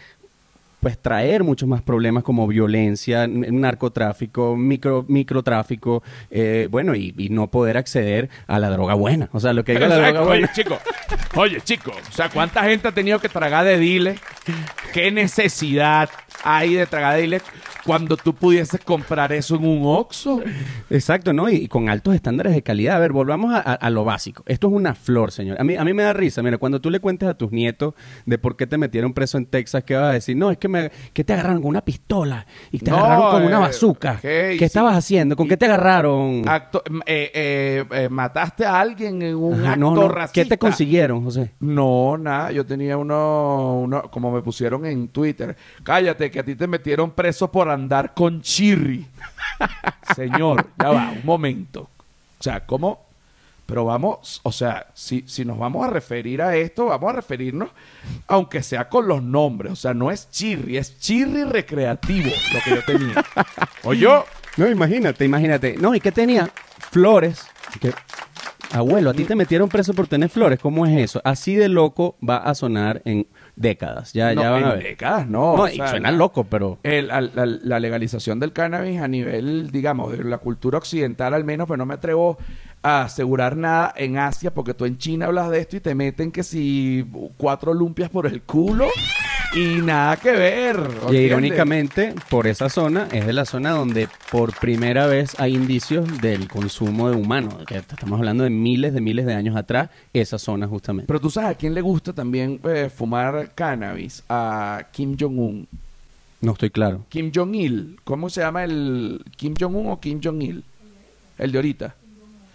pues 0.82 0.98
traer 0.98 1.44
muchos 1.44 1.68
más 1.68 1.80
problemas 1.80 2.24
como 2.24 2.48
violencia, 2.48 3.28
narcotráfico, 3.28 4.56
micro, 4.56 5.04
microtráfico, 5.06 6.02
eh, 6.28 6.66
bueno, 6.70 6.96
y, 6.96 7.12
no 7.30 7.46
poder 7.46 7.76
acceder 7.78 8.28
a 8.48 8.58
la 8.58 8.68
droga 8.68 8.94
buena. 8.94 9.30
O 9.32 9.38
sea, 9.38 9.52
lo 9.52 9.64
que 9.64 9.74
diga 9.74 9.86
la 9.86 9.96
droga 9.96 10.22
buena. 10.22 10.46
Oye, 10.46 10.52
chico, 10.52 10.78
oye, 11.36 11.60
chico, 11.60 11.92
o 11.92 12.12
sea, 12.12 12.28
¿cuánta 12.28 12.64
gente 12.64 12.88
ha 12.88 12.92
tenido 12.92 13.20
que 13.20 13.28
tragar 13.28 13.64
de 13.64 13.78
dile? 13.78 14.16
¿Qué 14.92 15.12
necesidad? 15.12 16.10
ahí 16.44 16.74
de 16.74 16.86
tragadile 16.86 17.40
cuando 17.84 18.16
tú 18.16 18.34
pudieses 18.34 18.80
comprar 18.84 19.32
eso 19.32 19.56
en 19.56 19.66
un 19.66 19.82
Oxxo. 19.84 20.40
Exacto, 20.90 21.32
¿no? 21.32 21.48
Y, 21.48 21.56
y 21.56 21.68
con 21.68 21.88
altos 21.88 22.14
estándares 22.14 22.54
de 22.54 22.62
calidad. 22.62 22.96
A 22.96 22.98
ver, 23.00 23.12
volvamos 23.12 23.52
a, 23.54 23.58
a- 23.58 23.74
a 23.74 23.90
lo 23.90 24.04
básico. 24.04 24.42
Esto 24.46 24.68
es 24.68 24.72
una 24.74 24.94
flor, 24.94 25.32
señor. 25.32 25.60
A 25.60 25.64
mí, 25.64 25.74
a 25.76 25.84
mí 25.84 25.92
me 25.92 26.02
da 26.02 26.12
risa. 26.12 26.42
Mira, 26.42 26.58
cuando 26.58 26.80
tú 26.80 26.90
le 26.90 27.00
cuentes 27.00 27.28
a 27.28 27.34
tus 27.34 27.50
nietos 27.52 27.94
de 28.26 28.38
por 28.38 28.56
qué 28.56 28.66
te 28.66 28.78
metieron 28.78 29.12
preso 29.12 29.38
en 29.38 29.46
Texas, 29.46 29.84
¿qué 29.84 29.94
vas 29.96 30.10
a 30.10 30.12
decir? 30.12 30.36
No, 30.36 30.50
es 30.50 30.58
que, 30.58 30.68
me, 30.68 30.90
que 31.12 31.24
te 31.24 31.32
agarraron 31.32 31.60
con 31.62 31.68
una 31.70 31.84
pistola 31.84 32.46
y 32.70 32.78
te 32.78 32.90
No, 32.90 32.98
agarraron 32.98 33.30
con 33.30 33.42
una 33.44 33.56
eh, 33.56 33.60
bazooka. 33.60 34.20
hey, 34.22 34.52
¿Qué 34.52 34.58
sí. 34.58 34.64
estabas 34.64 34.96
haciendo? 34.96 35.36
¿Con 35.36 35.48
qué 35.48 35.56
te 35.56 35.66
agarraron? 35.66 36.42
Acto- 36.46 36.82
eh, 37.06 37.30
eh, 37.34 37.84
eh, 37.92 38.08
mataste 38.08 38.64
a 38.64 38.80
alguien 38.80 39.22
en 39.22 39.36
un 39.36 39.54
Ajá, 39.60 39.72
acto 39.72 39.80
no, 39.80 39.94
no. 39.94 40.08
racista. 40.08 40.42
¿Qué 40.42 40.48
te 40.48 40.58
consiguieron, 40.58 41.24
José? 41.24 41.50
No, 41.60 42.16
nada, 42.18 42.52
yo 42.52 42.64
tenía 42.64 42.96
uno, 42.96 43.80
uno, 43.82 44.02
como 44.10 44.30
me 44.30 44.42
pusieron 44.42 44.86
en 44.86 45.08
Twitter, 45.08 45.56
cállate 45.82 46.30
que 46.30 46.40
a 46.40 46.44
ti 46.44 46.54
te 46.54 46.66
metieron 46.66 47.10
preso 47.12 47.50
por 47.50 47.71
andar 47.74 48.14
con 48.14 48.42
Chirri. 48.42 49.06
Señor, 50.16 50.68
ya 50.78 50.90
va, 50.90 51.10
un 51.10 51.22
momento. 51.24 51.82
O 52.38 52.42
sea, 52.42 52.66
¿cómo? 52.66 53.06
Pero 53.66 53.84
vamos, 53.86 54.40
o 54.42 54.52
sea, 54.52 54.88
si, 54.92 55.24
si 55.26 55.44
nos 55.44 55.56
vamos 55.58 55.86
a 55.86 55.90
referir 55.90 56.42
a 56.42 56.56
esto, 56.56 56.86
vamos 56.86 57.10
a 57.10 57.16
referirnos, 57.16 57.70
aunque 58.26 58.62
sea 58.62 58.88
con 58.88 59.08
los 59.08 59.22
nombres. 59.22 59.72
O 59.72 59.76
sea, 59.76 59.94
no 59.94 60.10
es 60.10 60.28
Chirri, 60.30 60.76
es 60.76 60.98
Chirri 60.98 61.44
recreativo 61.44 62.30
lo 62.52 62.60
que 62.60 62.70
yo 62.70 62.84
tenía. 62.84 63.24
O 63.84 63.94
yo, 63.94 64.24
No, 64.56 64.68
imagínate, 64.68 65.24
imagínate. 65.24 65.76
No, 65.78 65.94
¿y 65.94 66.00
qué 66.00 66.12
tenía? 66.12 66.50
Flores. 66.90 67.46
Que- 67.80 67.94
Abuelo, 68.72 69.10
a 69.10 69.14
ti 69.14 69.24
te 69.24 69.34
metieron 69.34 69.68
preso 69.68 69.92
por 69.92 70.06
tener 70.06 70.30
flores. 70.30 70.58
¿Cómo 70.58 70.86
es 70.86 70.96
eso? 70.98 71.20
Así 71.24 71.54
de 71.54 71.68
loco 71.68 72.16
va 72.26 72.38
a 72.38 72.54
sonar 72.54 73.02
en 73.04 73.26
décadas. 73.54 74.12
Ya, 74.14 74.34
no, 74.34 74.42
ya 74.42 74.50
van 74.50 74.64
a 74.64 74.66
en 74.72 74.78
ver. 74.78 74.82
décadas, 74.88 75.26
no. 75.28 75.56
No, 75.56 75.62
o 75.64 75.68
sea, 75.68 75.88
suena 75.88 76.10
loco, 76.10 76.44
pero... 76.44 76.78
el- 76.82 77.10
al- 77.10 77.32
la, 77.34 77.44
la 77.46 77.80
legalización 77.80 78.40
del 78.40 78.52
cannabis 78.52 79.00
a 79.00 79.08
nivel, 79.08 79.70
digamos, 79.70 80.16
de 80.16 80.24
la 80.24 80.38
cultura 80.38 80.78
occidental 80.78 81.34
al 81.34 81.44
menos, 81.44 81.66
pero 81.66 81.76
no 81.76 81.86
me 81.86 81.94
atrevo 81.94 82.38
a 82.82 83.02
asegurar 83.02 83.56
nada 83.56 83.92
en 83.96 84.18
Asia, 84.18 84.52
porque 84.52 84.74
tú 84.74 84.84
en 84.84 84.98
China 84.98 85.26
hablas 85.26 85.50
de 85.50 85.58
esto 85.58 85.76
y 85.76 85.80
te 85.80 85.94
meten 85.94 86.32
que 86.32 86.42
si 86.42 87.06
cuatro 87.36 87.74
lumpias 87.74 88.10
por 88.10 88.26
el 88.26 88.42
culo 88.42 88.88
y 89.54 89.82
nada 89.82 90.16
que 90.16 90.32
ver. 90.32 90.80
Y 91.10 91.16
irónicamente, 91.16 92.14
por 92.30 92.46
esa 92.46 92.68
zona 92.68 93.08
es 93.12 93.26
de 93.26 93.32
la 93.32 93.44
zona 93.44 93.70
donde 93.70 94.08
por 94.30 94.58
primera 94.58 95.06
vez 95.06 95.38
hay 95.38 95.54
indicios 95.54 96.20
del 96.20 96.48
consumo 96.48 97.10
de 97.10 97.16
humanos. 97.16 97.54
Que 97.66 97.76
estamos 97.76 98.18
hablando 98.18 98.44
de 98.44 98.50
miles 98.50 98.94
de 98.94 99.00
miles 99.00 99.26
de 99.26 99.34
años 99.34 99.56
atrás, 99.56 99.90
esa 100.12 100.38
zona 100.38 100.66
justamente. 100.66 101.06
Pero 101.06 101.20
tú 101.20 101.30
sabes 101.30 101.50
a 101.50 101.54
quién 101.54 101.74
le 101.74 101.82
gusta 101.82 102.12
también 102.12 102.60
eh, 102.64 102.90
fumar 102.94 103.52
cannabis, 103.54 104.24
a 104.28 104.86
Kim 104.90 105.16
Jong-un. 105.18 105.68
No 106.40 106.52
estoy 106.52 106.70
claro. 106.70 107.04
Kim 107.08 107.30
Jong-il, 107.32 108.00
¿cómo 108.02 108.28
se 108.28 108.40
llama 108.40 108.64
el 108.64 109.22
Kim 109.36 109.54
Jong-un 109.58 109.90
o 109.90 110.00
Kim 110.00 110.20
Jong-il? 110.22 110.64
El 111.38 111.52
de 111.52 111.58
ahorita. 111.58 111.94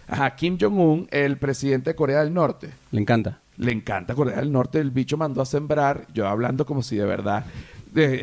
Ajá, 0.08 0.34
Kim 0.34 0.56
Jong-un, 0.60 1.06
el 1.10 1.36
presidente 1.36 1.90
de 1.90 1.96
Corea 1.96 2.20
del 2.20 2.32
Norte. 2.32 2.70
Le 2.92 3.00
encanta. 3.00 3.38
Le 3.58 3.72
encanta 3.72 4.14
Corea 4.14 4.36
del 4.36 4.52
Norte, 4.52 4.78
el 4.80 4.90
bicho 4.90 5.16
mandó 5.16 5.42
a 5.42 5.46
sembrar, 5.46 6.06
yo 6.14 6.26
hablando 6.28 6.64
como 6.64 6.82
si 6.82 6.96
de 6.96 7.04
verdad 7.04 7.44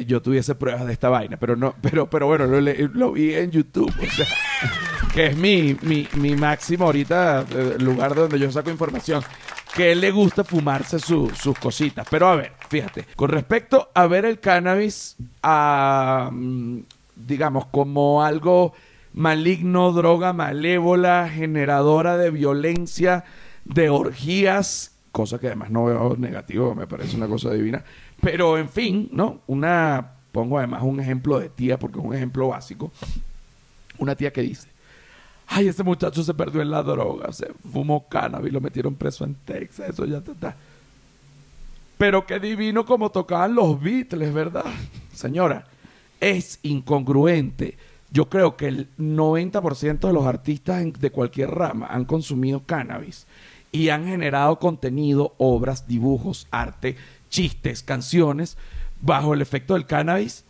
yo 0.06 0.22
tuviese 0.22 0.56
pruebas 0.56 0.86
de 0.86 0.94
esta 0.94 1.10
vaina, 1.10 1.36
pero 1.38 1.56
no, 1.58 1.76
pero, 1.82 2.10
pero 2.10 2.28
bueno, 2.28 2.46
lo, 2.46 3.12
vi 3.12 3.34
en 3.34 3.52
YouTube, 3.52 3.92
o 4.02 4.06
sea, 4.12 4.26
que 5.14 5.26
es 5.28 5.36
mi, 5.38 5.76
mi, 5.82 6.08
mi 6.16 6.36
máximo 6.36 6.86
ahorita 6.86 7.46
eh, 7.52 7.76
lugar 7.80 8.16
donde 8.16 8.40
yo 8.40 8.50
saco 8.52 8.70
información, 8.72 9.22
que 9.76 9.92
él 9.92 10.00
le 10.00 10.12
gusta 10.12 10.46
fumarse 10.46 11.00
su- 11.00 11.30
sus 11.32 11.58
cositas. 11.60 12.08
Pero 12.10 12.30
a 12.30 12.36
ver, 12.38 12.54
fíjate, 12.70 13.06
con 13.18 13.30
respecto 13.30 13.90
a 13.94 14.08
ver 14.08 14.24
el 14.24 14.40
cannabis, 14.40 15.18
a, 15.44 16.32
digamos, 17.16 17.66
como 17.66 18.24
algo 18.24 18.74
maligno, 19.16 19.94
droga 19.94 20.34
malévola, 20.34 21.30
generadora 21.30 22.18
de 22.18 22.32
violencia, 22.32 23.24
de 23.64 23.90
orgías, 23.90 24.98
cosa 25.12 25.40
que 25.40 25.48
además 25.48 25.72
no 25.72 25.86
veo 25.86 26.18
negativo, 26.18 26.76
me 26.76 26.86
parece 26.86 27.16
una 27.16 27.28
cosa 27.28 27.52
divina. 27.52 27.84
Pero 28.22 28.58
en 28.58 28.70
fin, 28.70 29.10
¿no? 29.14 29.42
Una, 29.48 30.16
pongo 30.34 30.58
además 30.58 30.84
un 30.84 31.00
ejemplo 31.00 31.40
de 31.40 31.48
tía, 31.48 31.80
porque 31.80 31.98
es 31.98 32.06
un 32.06 32.14
ejemplo 32.14 32.50
básico. 32.50 32.92
Una 33.98 34.16
tía 34.16 34.34
que 34.34 34.42
dice, 34.42 34.68
ay, 35.48 35.70
ese 35.70 35.84
muchacho 35.84 36.22
se 36.22 36.34
perdió 36.34 36.62
en 36.62 36.70
la 36.70 36.84
droga, 36.84 37.32
se 37.32 37.54
fumó 37.72 38.10
cannabis, 38.10 38.52
lo 38.52 38.60
metieron 38.60 38.96
preso 38.96 39.24
en 39.24 39.36
Texas, 39.36 39.92
eso 39.92 40.06
ya 40.06 40.18
está. 40.18 40.58
Pero 41.98 42.26
qué 42.26 42.40
divino 42.40 42.86
como 42.86 43.12
tocaban 43.12 43.56
los 43.56 43.82
Beatles, 43.82 44.34
¿verdad? 44.34 44.66
Señora, 45.14 45.66
es 46.20 46.60
incongruente. 46.64 47.78
Yo 48.16 48.30
creo 48.30 48.56
que 48.56 48.70
el 48.70 48.88
90% 48.98 50.08
de 50.08 50.14
los 50.14 50.26
artistas 50.26 50.86
de 51.02 51.12
cualquier 51.12 51.52
rama 51.52 51.88
han 51.88 52.06
consumido 52.06 52.64
cannabis 52.66 53.28
y 53.74 53.90
han 53.90 54.06
generado 54.06 54.58
contenido, 54.58 55.34
obras, 55.38 55.86
dibujos, 55.86 56.48
arte, 56.50 56.96
chistes, 57.30 57.84
canciones 57.84 58.58
bajo 59.02 59.34
el 59.34 59.42
efecto 59.42 59.74
del 59.74 59.86
cannabis 59.86 60.46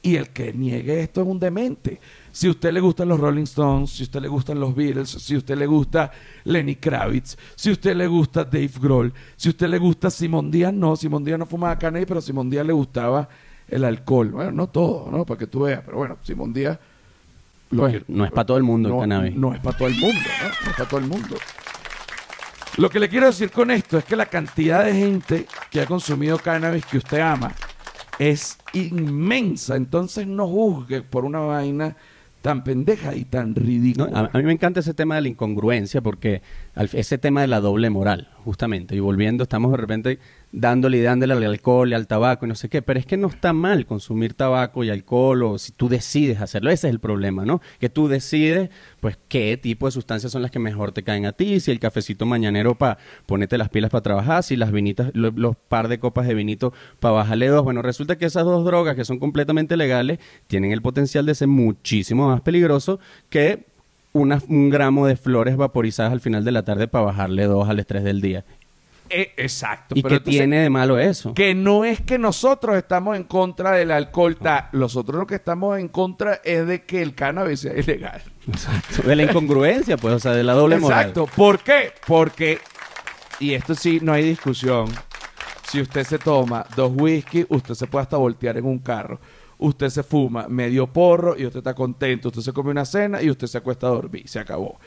y 0.00 0.16
el 0.16 0.30
que 0.30 0.54
niegue 0.54 1.02
esto 1.02 1.20
es 1.20 1.26
un 1.26 1.38
demente. 1.38 2.00
Si 2.32 2.46
a 2.46 2.50
usted 2.50 2.72
le 2.72 2.80
gustan 2.80 3.08
los 3.08 3.20
Rolling 3.20 3.42
Stones, 3.42 3.90
si 3.90 4.04
a 4.04 4.06
usted 4.06 4.22
le 4.22 4.28
gustan 4.28 4.58
los 4.58 4.74
Beatles, 4.74 5.10
si 5.10 5.34
a 5.34 5.36
usted 5.38 5.58
le 5.58 5.66
gusta 5.66 6.10
Lenny 6.44 6.76
Kravitz, 6.76 7.36
si 7.56 7.68
a 7.68 7.72
usted 7.72 7.94
le 7.94 8.06
gusta 8.06 8.44
Dave 8.44 8.72
Grohl, 8.80 9.12
si 9.36 9.48
a 9.48 9.50
usted 9.50 9.68
le 9.68 9.76
gusta 9.76 10.08
Simón 10.08 10.50
Díaz, 10.50 10.72
no, 10.72 10.96
Simón 10.96 11.26
Díaz 11.26 11.38
no 11.38 11.44
fumaba 11.44 11.78
cannabis, 11.78 12.08
pero 12.08 12.22
Simón 12.22 12.48
Díaz 12.48 12.64
le 12.64 12.72
gustaba 12.72 13.28
el 13.70 13.84
alcohol. 13.84 14.28
Bueno, 14.30 14.52
no 14.52 14.68
todo, 14.68 15.10
¿no? 15.10 15.24
Para 15.24 15.38
que 15.38 15.46
tú 15.46 15.60
veas, 15.60 15.82
pero 15.84 15.98
bueno, 15.98 16.16
Simón 16.22 16.52
Díaz... 16.52 16.78
lo 17.70 17.82
Pues, 17.82 18.02
no 18.08 18.24
es 18.24 18.30
para 18.32 18.46
todo 18.46 18.56
el 18.56 18.62
mundo 18.62 18.88
el 18.88 18.94
no, 18.94 19.00
cannabis. 19.00 19.34
No 19.36 19.54
es 19.54 19.60
para 19.60 19.76
todo 19.78 19.88
el 19.88 19.94
mundo, 19.94 20.18
¿no? 20.42 20.48
No 20.48 20.70
es 20.70 20.76
para 20.76 20.88
todo 20.88 21.00
el 21.00 21.06
mundo. 21.06 21.36
Lo 22.76 22.88
que 22.88 23.00
le 23.00 23.08
quiero 23.08 23.26
decir 23.26 23.50
con 23.50 23.70
esto 23.70 23.98
es 23.98 24.04
que 24.04 24.16
la 24.16 24.26
cantidad 24.26 24.84
de 24.84 24.94
gente 24.94 25.46
que 25.70 25.80
ha 25.80 25.86
consumido 25.86 26.38
cannabis 26.38 26.86
que 26.86 26.98
usted 26.98 27.18
ama 27.20 27.52
es 28.18 28.58
inmensa. 28.72 29.76
Entonces 29.76 30.26
no 30.26 30.46
juzgue 30.46 31.02
por 31.02 31.24
una 31.24 31.40
vaina 31.40 31.96
tan 32.42 32.64
pendeja 32.64 33.14
y 33.14 33.24
tan 33.24 33.50
No, 33.50 33.60
ridícula. 33.60 34.30
a, 34.32 34.36
a 34.36 34.38
mí 34.38 34.44
me 34.44 34.52
encanta 34.52 34.80
ese 34.80 34.94
tema 34.94 35.16
de 35.16 35.22
la 35.22 35.28
incongruencia 35.28 36.00
porque 36.00 36.40
ese 36.92 37.18
tema 37.18 37.40
de 37.42 37.46
la 37.46 37.60
doble 37.60 37.90
moral, 37.90 38.28
justamente, 38.44 38.96
y 38.96 39.00
volviendo, 39.00 39.42
estamos 39.42 39.70
de 39.72 39.76
repente 39.76 40.18
dándole 40.52 40.96
y 40.98 41.02
dándole 41.02 41.34
al 41.34 41.44
alcohol 41.44 41.90
y 41.90 41.94
al 41.94 42.06
tabaco 42.08 42.44
y 42.44 42.48
no 42.48 42.54
sé 42.56 42.68
qué, 42.68 42.82
pero 42.82 42.98
es 42.98 43.06
que 43.06 43.16
no 43.16 43.28
está 43.28 43.52
mal 43.52 43.86
consumir 43.86 44.34
tabaco 44.34 44.82
y 44.82 44.90
alcohol 44.90 45.42
o 45.44 45.58
si 45.58 45.70
tú 45.72 45.88
decides 45.88 46.40
hacerlo, 46.40 46.70
ese 46.70 46.88
es 46.88 46.92
el 46.92 46.98
problema, 46.98 47.44
¿no? 47.44 47.60
Que 47.78 47.88
tú 47.88 48.08
decides, 48.08 48.70
pues, 49.00 49.16
qué 49.28 49.56
tipo 49.56 49.86
de 49.86 49.92
sustancias 49.92 50.32
son 50.32 50.42
las 50.42 50.50
que 50.50 50.58
mejor 50.58 50.90
te 50.92 51.02
caen 51.04 51.26
a 51.26 51.32
ti, 51.32 51.60
si 51.60 51.70
el 51.70 51.78
cafecito 51.78 52.26
mañanero 52.26 52.74
para 52.76 52.98
ponerte 53.26 53.58
las 53.58 53.68
pilas 53.68 53.90
para 53.90 54.02
trabajar, 54.02 54.42
si 54.42 54.56
las 54.56 54.72
vinitas, 54.72 55.10
lo- 55.14 55.30
los 55.30 55.56
par 55.56 55.86
de 55.88 56.00
copas 56.00 56.26
de 56.26 56.34
vinito 56.34 56.72
para 56.98 57.12
bajarle 57.14 57.46
dos, 57.48 57.62
bueno, 57.62 57.82
resulta 57.82 58.18
que 58.18 58.24
esas 58.26 58.44
dos 58.44 58.64
drogas 58.64 58.96
que 58.96 59.04
son 59.04 59.18
completamente 59.20 59.76
legales 59.76 60.18
tienen 60.48 60.72
el 60.72 60.82
potencial 60.82 61.26
de 61.26 61.34
ser 61.36 61.48
muchísimo 61.48 62.26
más 62.28 62.40
peligroso 62.40 62.98
que 63.28 63.66
una- 64.12 64.40
un 64.48 64.70
gramo 64.70 65.06
de 65.06 65.16
flores 65.16 65.56
vaporizadas 65.56 66.12
al 66.12 66.20
final 66.20 66.44
de 66.44 66.52
la 66.52 66.62
tarde 66.64 66.88
para 66.88 67.04
bajarle 67.04 67.44
dos 67.44 67.68
al 67.68 67.78
estrés 67.80 68.02
del 68.04 68.20
día. 68.20 68.44
Eh, 69.12 69.32
exacto. 69.38 69.94
¿Y 69.98 70.02
pero 70.02 70.10
qué 70.10 70.16
entonces, 70.18 70.38
tiene 70.40 70.60
de 70.60 70.70
malo 70.70 70.96
eso? 70.98 71.34
Que 71.34 71.52
no 71.52 71.84
es 71.84 72.00
que 72.00 72.16
nosotros 72.16 72.76
estamos 72.76 73.16
en 73.16 73.24
contra 73.24 73.72
del 73.72 73.90
alcohol. 73.90 74.36
ta- 74.36 74.68
Nosotros 74.72 75.18
lo 75.18 75.26
que 75.26 75.34
estamos 75.34 75.78
en 75.80 75.88
contra 75.88 76.40
es 76.44 76.64
de 76.66 76.82
que 76.84 77.02
el 77.02 77.16
cannabis 77.16 77.58
sea 77.60 77.76
ilegal. 77.76 78.22
De 79.04 79.16
la 79.16 79.24
incongruencia, 79.24 79.96
pues, 79.96 80.14
o 80.14 80.18
sea, 80.20 80.32
de 80.32 80.44
la 80.44 80.52
doble 80.52 80.78
moral. 80.78 81.00
Exacto. 81.08 81.26
¿Por 81.34 81.58
qué? 81.58 81.92
Porque, 82.06 82.58
y 83.40 83.54
esto 83.54 83.74
sí, 83.74 83.98
no 84.00 84.12
hay 84.12 84.22
discusión. 84.22 84.86
Si 85.68 85.80
usted 85.80 86.04
se 86.04 86.18
toma 86.18 86.64
dos 86.76 86.92
whisky, 86.94 87.44
usted 87.48 87.74
se 87.74 87.86
puede 87.88 88.02
hasta 88.04 88.16
voltear 88.16 88.56
en 88.58 88.64
un 88.66 88.78
carro. 88.78 89.18
Usted 89.62 89.90
se 89.90 90.02
fuma 90.02 90.48
medio 90.48 90.86
porro 90.86 91.36
y 91.38 91.44
usted 91.44 91.58
está 91.58 91.74
contento. 91.74 92.28
Usted 92.28 92.40
se 92.40 92.52
come 92.52 92.70
una 92.70 92.86
cena 92.86 93.20
y 93.22 93.28
usted 93.28 93.46
se 93.46 93.58
acuesta 93.58 93.86
a 93.86 93.90
dormir. 93.90 94.26
Se 94.26 94.38
acabó. 94.38 94.78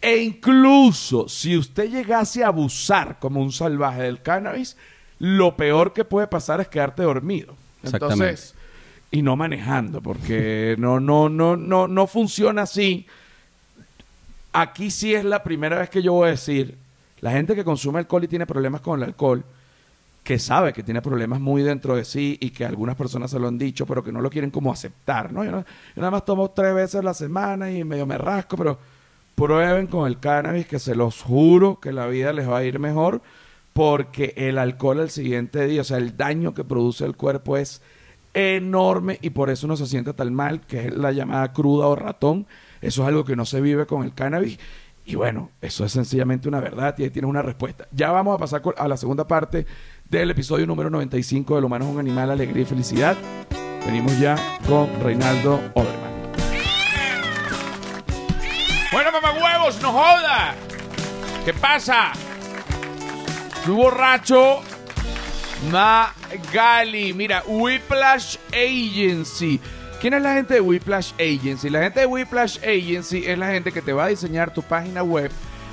E 0.00 0.18
incluso 0.18 1.28
si 1.28 1.56
usted 1.56 1.90
llegase 1.90 2.44
a 2.44 2.48
abusar 2.48 3.18
como 3.18 3.42
un 3.42 3.50
salvaje 3.50 4.02
del 4.02 4.22
cannabis, 4.22 4.76
lo 5.18 5.56
peor 5.56 5.92
que 5.92 6.04
puede 6.04 6.28
pasar 6.28 6.60
es 6.60 6.68
quedarte 6.68 7.02
dormido. 7.02 7.54
Exactamente. 7.82 8.24
Entonces, 8.24 8.54
y 9.10 9.22
no 9.22 9.34
manejando, 9.34 10.00
porque 10.00 10.76
no, 10.78 11.00
no, 11.00 11.28
no, 11.28 11.56
no, 11.56 11.88
no 11.88 12.06
funciona 12.06 12.62
así. 12.62 13.06
Aquí 14.52 14.92
sí 14.92 15.12
es 15.12 15.24
la 15.24 15.42
primera 15.42 15.78
vez 15.78 15.90
que 15.90 16.02
yo 16.02 16.12
voy 16.12 16.28
a 16.28 16.30
decir, 16.30 16.76
la 17.20 17.32
gente 17.32 17.56
que 17.56 17.64
consume 17.64 17.98
alcohol 17.98 18.22
y 18.22 18.28
tiene 18.28 18.46
problemas 18.46 18.80
con 18.80 19.02
el 19.02 19.08
alcohol, 19.08 19.44
que 20.28 20.38
sabe 20.38 20.74
que 20.74 20.82
tiene 20.82 21.00
problemas 21.00 21.40
muy 21.40 21.62
dentro 21.62 21.96
de 21.96 22.04
sí 22.04 22.36
y 22.38 22.50
que 22.50 22.66
algunas 22.66 22.96
personas 22.96 23.30
se 23.30 23.38
lo 23.38 23.48
han 23.48 23.56
dicho, 23.56 23.86
pero 23.86 24.04
que 24.04 24.12
no 24.12 24.20
lo 24.20 24.28
quieren 24.28 24.50
como 24.50 24.70
aceptar, 24.70 25.32
¿no? 25.32 25.42
Yo, 25.42 25.64
nada 25.96 26.10
más 26.10 26.26
tomo 26.26 26.50
tres 26.50 26.74
veces 26.74 26.96
a 26.96 27.02
la 27.02 27.14
semana 27.14 27.70
y 27.70 27.82
medio 27.82 28.04
me 28.04 28.18
rasco, 28.18 28.58
pero 28.58 28.78
prueben 29.34 29.86
con 29.86 30.06
el 30.06 30.18
cannabis 30.20 30.66
que 30.66 30.78
se 30.78 30.94
los 30.94 31.22
juro 31.22 31.80
que 31.80 31.92
la 31.92 32.06
vida 32.08 32.34
les 32.34 32.46
va 32.46 32.58
a 32.58 32.64
ir 32.64 32.78
mejor 32.78 33.22
porque 33.72 34.34
el 34.36 34.58
alcohol 34.58 35.00
al 35.00 35.08
siguiente 35.08 35.66
día, 35.66 35.80
o 35.80 35.84
sea, 35.84 35.96
el 35.96 36.18
daño 36.18 36.52
que 36.52 36.62
produce 36.62 37.06
el 37.06 37.16
cuerpo 37.16 37.56
es 37.56 37.80
enorme 38.34 39.18
y 39.22 39.30
por 39.30 39.48
eso 39.48 39.66
no 39.66 39.78
se 39.78 39.86
siente 39.86 40.12
tan 40.12 40.34
mal, 40.34 40.60
que 40.60 40.88
es 40.88 40.94
la 40.94 41.10
llamada 41.10 41.54
cruda 41.54 41.86
o 41.86 41.96
ratón. 41.96 42.46
Eso 42.82 43.00
es 43.00 43.08
algo 43.08 43.24
que 43.24 43.34
no 43.34 43.46
se 43.46 43.62
vive 43.62 43.86
con 43.86 44.04
el 44.04 44.12
cannabis. 44.12 44.58
Y 45.08 45.14
bueno, 45.14 45.52
eso 45.62 45.86
es 45.86 45.92
sencillamente 45.92 46.48
una 46.48 46.60
verdad 46.60 46.94
y 46.98 47.04
ahí 47.04 47.08
tienes 47.08 47.30
una 47.30 47.40
respuesta. 47.40 47.88
Ya 47.92 48.12
vamos 48.12 48.34
a 48.34 48.38
pasar 48.38 48.60
a 48.76 48.86
la 48.88 48.98
segunda 48.98 49.26
parte 49.26 49.64
del 50.10 50.30
episodio 50.30 50.66
número 50.66 50.88
95 50.88 51.54
de 51.54 51.60
Lo 51.60 51.66
humano 51.66 51.84
es 51.84 51.90
un 51.92 52.00
animal, 52.00 52.30
alegría 52.30 52.62
y 52.62 52.66
felicidad. 52.66 53.16
Venimos 53.84 54.18
ya 54.18 54.36
con 54.66 54.88
Reinaldo 55.02 55.60
Oberman. 55.74 56.32
Bueno, 58.90 59.12
mamá 59.12 59.32
huevos, 59.32 59.80
no 59.82 59.92
joda. 59.92 60.54
¿Qué 61.44 61.52
pasa? 61.52 62.12
Estoy 63.54 63.74
borracho. 63.74 64.60
Magali, 65.70 67.12
mira, 67.12 67.42
Whiplash 67.46 68.36
Agency. 68.52 69.60
¿Quién 70.00 70.14
es 70.14 70.22
la 70.22 70.34
gente 70.34 70.54
de 70.54 70.60
Whiplash 70.60 71.12
Agency? 71.14 71.68
La 71.68 71.82
gente 71.82 72.00
de 72.00 72.06
Whiplash 72.06 72.58
Agency 72.58 73.24
es 73.26 73.36
la 73.36 73.48
gente 73.48 73.72
que 73.72 73.82
te 73.82 73.92
va 73.92 74.04
a 74.04 74.08
diseñar 74.08 74.54
tu 74.54 74.62
página 74.62 75.02
web 75.02 75.30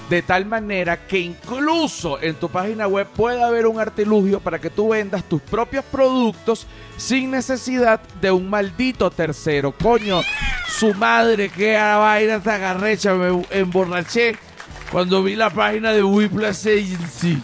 de 0.09 0.21
tal 0.21 0.45
manera 0.45 1.07
que 1.07 1.19
incluso 1.19 2.21
en 2.21 2.35
tu 2.35 2.49
página 2.49 2.87
web 2.87 3.07
pueda 3.07 3.47
haber 3.47 3.65
un 3.65 3.79
artilugio 3.79 4.39
para 4.39 4.59
que 4.59 4.69
tú 4.69 4.89
vendas 4.89 5.23
tus 5.23 5.41
propios 5.41 5.83
productos 5.85 6.67
sin 6.97 7.31
necesidad 7.31 7.99
de 8.21 8.31
un 8.31 8.49
maldito 8.49 9.09
tercero. 9.09 9.71
Coño, 9.71 10.21
su 10.67 10.93
madre, 10.93 11.49
qué 11.49 11.73
vaina 11.75 12.35
esta 12.35 12.57
garrecha, 12.57 13.15
me 13.15 13.45
emborraché 13.49 14.35
cuando 14.91 15.23
vi 15.23 15.35
la 15.35 15.49
página 15.49 15.91
de 15.91 16.03
Whiplash 16.03 16.67
Agency. 16.67 17.41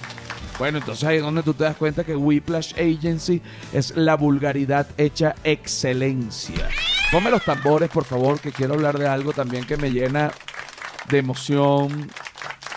Bueno, 0.60 0.78
entonces 0.78 1.04
ahí 1.06 1.18
es 1.18 1.24
donde 1.24 1.42
tú 1.42 1.56
te 1.56 1.64
das 1.64 1.76
cuenta 1.76 2.04
que 2.04 2.16
Whiplash 2.16 2.74
Agency 2.76 3.42
es 3.74 3.96
la 3.98 4.16
vulgaridad 4.16 4.88
hecha 4.98 5.34
excelencia. 5.44 6.70
Ponme 7.12 7.32
los 7.32 7.44
tambores, 7.44 7.90
por 7.90 8.06
favor, 8.06 8.40
que 8.40 8.52
quiero 8.52 8.76
hablar 8.76 9.00
de 9.00 9.08
algo 9.08 9.34
también 9.34 9.66
que 9.66 9.76
me 9.76 9.92
llena 9.92 10.32
de 11.10 11.18
emoción 11.18 12.10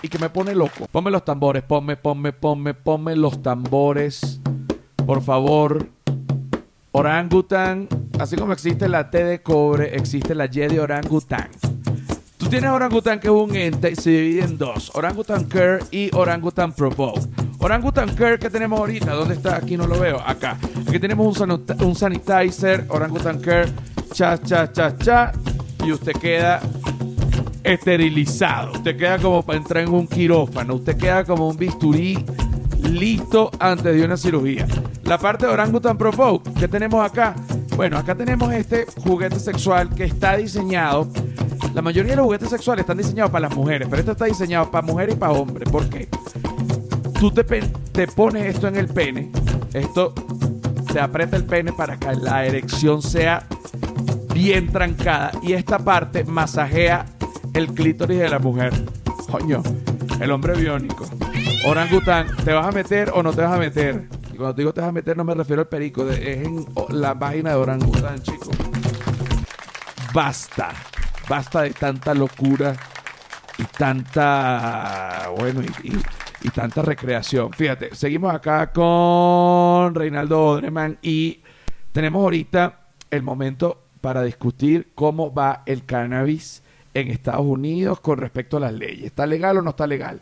y 0.04 0.08
que 0.08 0.18
me 0.18 0.28
pone 0.28 0.54
loco. 0.54 0.86
Ponme 0.92 1.10
los 1.10 1.24
tambores, 1.24 1.62
ponme, 1.62 1.96
ponme, 1.96 2.34
ponme, 2.34 2.74
ponme 2.74 3.16
los 3.16 3.42
tambores. 3.42 4.38
Por 5.06 5.22
favor. 5.22 5.88
Orangutan, 6.92 7.88
así 8.20 8.36
como 8.36 8.52
existe 8.52 8.86
la 8.86 9.10
T 9.10 9.24
de 9.24 9.42
cobre, 9.42 9.96
existe 9.96 10.34
la 10.34 10.44
Y 10.44 10.68
de 10.68 10.78
orangutan. 10.78 11.48
Tú 12.36 12.48
tienes 12.48 12.70
orangutan 12.70 13.18
que 13.18 13.28
es 13.28 13.32
un 13.32 13.56
ente 13.56 13.90
y 13.92 13.96
se 13.96 14.10
divide 14.10 14.44
en 14.44 14.58
dos, 14.58 14.92
orangutan 14.94 15.46
care 15.46 15.82
y 15.90 16.14
orangutan 16.14 16.72
provoke. 16.72 17.22
Orangutan 17.58 18.14
Care 18.14 18.38
que 18.38 18.50
tenemos 18.50 18.78
ahorita, 18.78 19.12
¿dónde 19.12 19.34
está? 19.34 19.56
Aquí 19.56 19.76
no 19.78 19.86
lo 19.86 19.98
veo, 19.98 20.20
acá. 20.20 20.58
Aquí 20.86 20.98
tenemos 20.98 21.40
un, 21.40 21.64
un 21.80 21.94
sanitizer, 21.94 22.84
Orangutan 22.90 23.40
Care, 23.40 23.72
cha, 24.12 24.38
cha, 24.38 24.70
cha, 24.70 24.96
cha, 24.98 25.32
y 25.82 25.90
usted 25.90 26.12
queda 26.12 26.60
esterilizado. 27.64 28.72
Usted 28.72 28.96
queda 28.96 29.18
como 29.18 29.42
para 29.42 29.58
entrar 29.58 29.82
en 29.82 29.90
un 29.90 30.06
quirófano, 30.06 30.76
usted 30.76 30.96
queda 30.96 31.24
como 31.24 31.48
un 31.48 31.56
bisturí 31.56 32.24
listo 32.90 33.50
antes 33.58 33.96
de 33.96 34.04
una 34.04 34.16
cirugía. 34.16 34.66
La 35.02 35.18
parte 35.18 35.46
de 35.46 35.52
Orangutan 35.52 35.98
Provoke 35.98 36.52
que 36.54 36.68
tenemos 36.68 37.04
acá, 37.04 37.34
bueno, 37.76 37.98
acá 37.98 38.14
tenemos 38.14 38.52
este 38.52 38.86
juguete 39.02 39.40
sexual 39.40 39.88
que 39.88 40.04
está 40.04 40.36
diseñado. 40.36 41.08
La 41.74 41.82
mayoría 41.82 42.12
de 42.12 42.16
los 42.16 42.26
juguetes 42.26 42.50
sexuales 42.50 42.84
están 42.84 42.98
diseñados 42.98 43.32
para 43.32 43.48
las 43.48 43.56
mujeres, 43.56 43.88
pero 43.90 44.00
este 44.00 44.12
está 44.12 44.26
diseñado 44.26 44.70
para 44.70 44.86
mujeres 44.86 45.16
y 45.16 45.18
para 45.18 45.32
hombres. 45.32 45.68
¿Por 45.68 45.88
qué? 45.88 46.08
tú 47.30 47.30
te, 47.30 48.06
pones 48.08 48.54
esto 48.54 48.68
en 48.68 48.76
el 48.76 48.88
pene, 48.88 49.30
esto 49.72 50.12
te 50.92 51.00
aprieta 51.00 51.36
el 51.36 51.44
pene 51.44 51.72
para 51.72 51.96
que 51.96 52.14
la 52.16 52.44
erección 52.44 53.00
sea 53.00 53.46
bien 54.34 54.70
trancada 54.70 55.32
y 55.42 55.54
esta 55.54 55.78
parte 55.78 56.24
masajea 56.24 57.06
el 57.54 57.68
clítoris 57.68 58.18
de 58.18 58.28
la 58.28 58.38
mujer. 58.38 58.72
Coño, 59.30 59.62
el 60.20 60.30
hombre 60.30 60.54
biónico. 60.54 61.06
Orangután, 61.64 62.26
¿te 62.44 62.52
vas 62.52 62.66
a 62.66 62.72
meter 62.72 63.10
o 63.14 63.22
no 63.22 63.32
te 63.32 63.42
vas 63.42 63.52
a 63.52 63.58
meter? 63.58 64.08
Y 64.32 64.36
cuando 64.36 64.52
digo 64.54 64.74
te 64.74 64.80
vas 64.80 64.90
a 64.90 64.92
meter 64.92 65.16
no 65.16 65.24
me 65.24 65.34
refiero 65.34 65.62
al 65.62 65.68
perico, 65.68 66.08
es 66.10 66.44
en 66.44 66.66
la 66.90 67.18
página 67.18 67.50
de 67.50 67.56
orangután, 67.56 68.20
chicos. 68.22 68.50
Basta, 70.12 70.72
basta 71.28 71.62
de 71.62 71.70
tanta 71.70 72.12
locura 72.12 72.76
y 73.56 73.64
tanta, 73.64 75.30
bueno, 75.36 75.62
y 75.82 75.92
y 76.44 76.50
tanta 76.50 76.82
recreación. 76.82 77.52
Fíjate, 77.52 77.94
seguimos 77.94 78.32
acá 78.32 78.70
con 78.70 79.94
Reinaldo 79.94 80.44
Odreman 80.44 80.98
y 81.00 81.40
tenemos 81.90 82.22
ahorita 82.22 82.80
el 83.10 83.22
momento 83.22 83.86
para 84.02 84.22
discutir 84.22 84.92
cómo 84.94 85.32
va 85.32 85.62
el 85.64 85.86
cannabis 85.86 86.62
en 86.94 87.08
Estados 87.08 87.44
Unidos 87.44 88.00
con 88.00 88.18
respecto 88.18 88.56
a 88.56 88.60
las 88.60 88.72
leyes. 88.72 89.04
¿Está 89.04 89.26
legal 89.26 89.58
o 89.58 89.62
no 89.62 89.70
está 89.70 89.86
legal? 89.86 90.20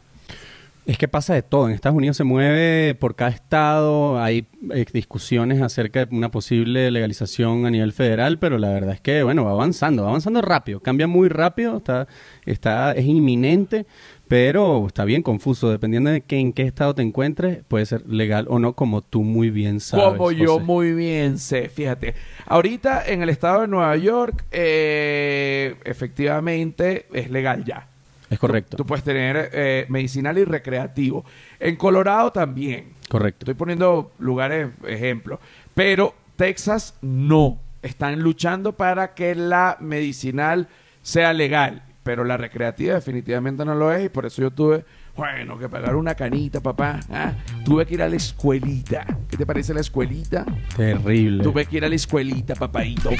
Es 0.85 0.98
que 0.98 1.06
pasa 1.06 1.35
de 1.35 1.42
todo. 1.42 1.68
En 1.68 1.74
Estados 1.74 1.96
Unidos 1.96 2.16
se 2.16 2.24
mueve 2.24 2.96
por 2.96 3.14
cada 3.14 3.30
estado. 3.30 4.20
Hay 4.20 4.48
eh, 4.74 4.85
discusiones 4.92 5.62
acerca 5.62 6.04
de 6.04 6.16
una 6.16 6.32
posible 6.32 6.90
legalización 6.90 7.66
a 7.66 7.70
nivel 7.70 7.92
federal, 7.92 8.40
pero 8.40 8.58
la 8.58 8.70
verdad 8.70 8.94
es 8.94 9.00
que, 9.00 9.22
bueno, 9.22 9.44
va 9.44 9.52
avanzando, 9.52 10.02
va 10.02 10.08
avanzando 10.08 10.42
rápido. 10.42 10.80
Cambia 10.80 11.06
muy 11.06 11.28
rápido, 11.28 11.76
está, 11.76 12.08
está, 12.46 12.92
es 12.92 13.04
inminente 13.04 13.87
pero 14.33 14.87
está 14.87 15.05
bien 15.05 15.23
confuso, 15.23 15.71
dependiendo 15.71 16.09
de 16.09 16.23
que, 16.23 16.38
en 16.38 16.55
qué 16.55 16.62
estado 16.62 16.95
te 16.95 17.03
encuentres, 17.03 17.64
puede 17.68 17.85
ser 17.85 18.07
legal 18.07 18.47
o 18.49 18.59
no, 18.59 18.73
como 18.73 19.03
tú 19.03 19.25
muy 19.25 19.51
bien 19.51 19.79
sabes. 19.79 20.16
Como 20.16 20.33
yo 20.33 20.59
muy 20.59 20.95
bien 20.95 21.38
sé, 21.38 21.68
fíjate. 21.68 22.14
Ahorita 22.47 23.07
en 23.07 23.21
el 23.23 23.29
estado 23.29 23.61
de 23.61 23.68
Nueva 23.68 23.95
York, 23.99 24.47
eh, 24.51 25.77
efectivamente 25.85 27.09
es 27.12 27.31
legal 27.31 27.62
ya. 27.66 27.88
Es 28.31 28.38
correcto. 28.38 28.79
Tú, 28.79 28.87
puedes 28.87 29.05
tener 29.05 29.51
eh, 29.53 29.85
medicinal 29.90 30.38
y 30.38 30.45
recreativo. 30.45 31.27
En 31.61 31.77
Colorado 31.77 32.33
también. 32.33 32.95
Correcto. 33.11 33.45
Estoy 33.45 33.55
poniendo 33.55 34.12
lugares, 34.18 34.71
ejemplos. 34.87 35.40
Pero 35.75 36.14
Texas 36.37 36.95
no. 37.03 37.59
Están 37.83 38.21
luchando 38.21 38.79
para 38.79 39.12
que 39.12 39.35
la 39.35 39.77
medicinal 39.79 40.68
sea 41.03 41.35
legal 41.35 41.83
pero 42.03 42.25
la 42.25 42.37
recreativa 42.37 42.95
definitivamente 42.95 43.65
no 43.65 43.75
lo 43.75 43.93
es 43.93 44.07
y 44.07 44.09
por 44.09 44.27
eso 44.27 44.43
yo 44.43 44.51
tuve, 44.51 44.85
bueno, 45.17 45.59
que 45.59 45.69
pagar 45.69 45.95
una 45.95 46.15
canita, 46.15 46.61
papá. 46.61 47.01
¿ah? 47.11 47.33
Tuve 47.65 47.87
que 47.87 47.95
ir 47.95 48.03
a 48.03 48.09
la 48.09 48.17
escuelita. 48.17 49.07
¿Qué 49.29 49.37
te 49.37 49.47
parece 49.47 49.73
la 49.73 49.81
escuelita? 49.81 50.45
Terrible. 50.77 51.45
Tuve 51.45 51.67
que 51.67 51.77
ir 51.77 51.85
a 51.85 51.88
la 51.88 51.95
escuelita, 51.95 52.55
papadito. 52.55 53.11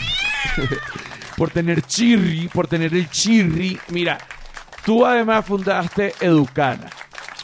por 1.37 1.51
tener 1.51 1.83
chirri, 1.83 2.49
por 2.49 2.67
tener 2.67 2.93
el 2.93 3.09
chirri. 3.09 3.79
Mira, 3.91 4.19
tú 4.85 5.07
además 5.07 5.45
fundaste 5.47 6.15
Educana. 6.21 6.91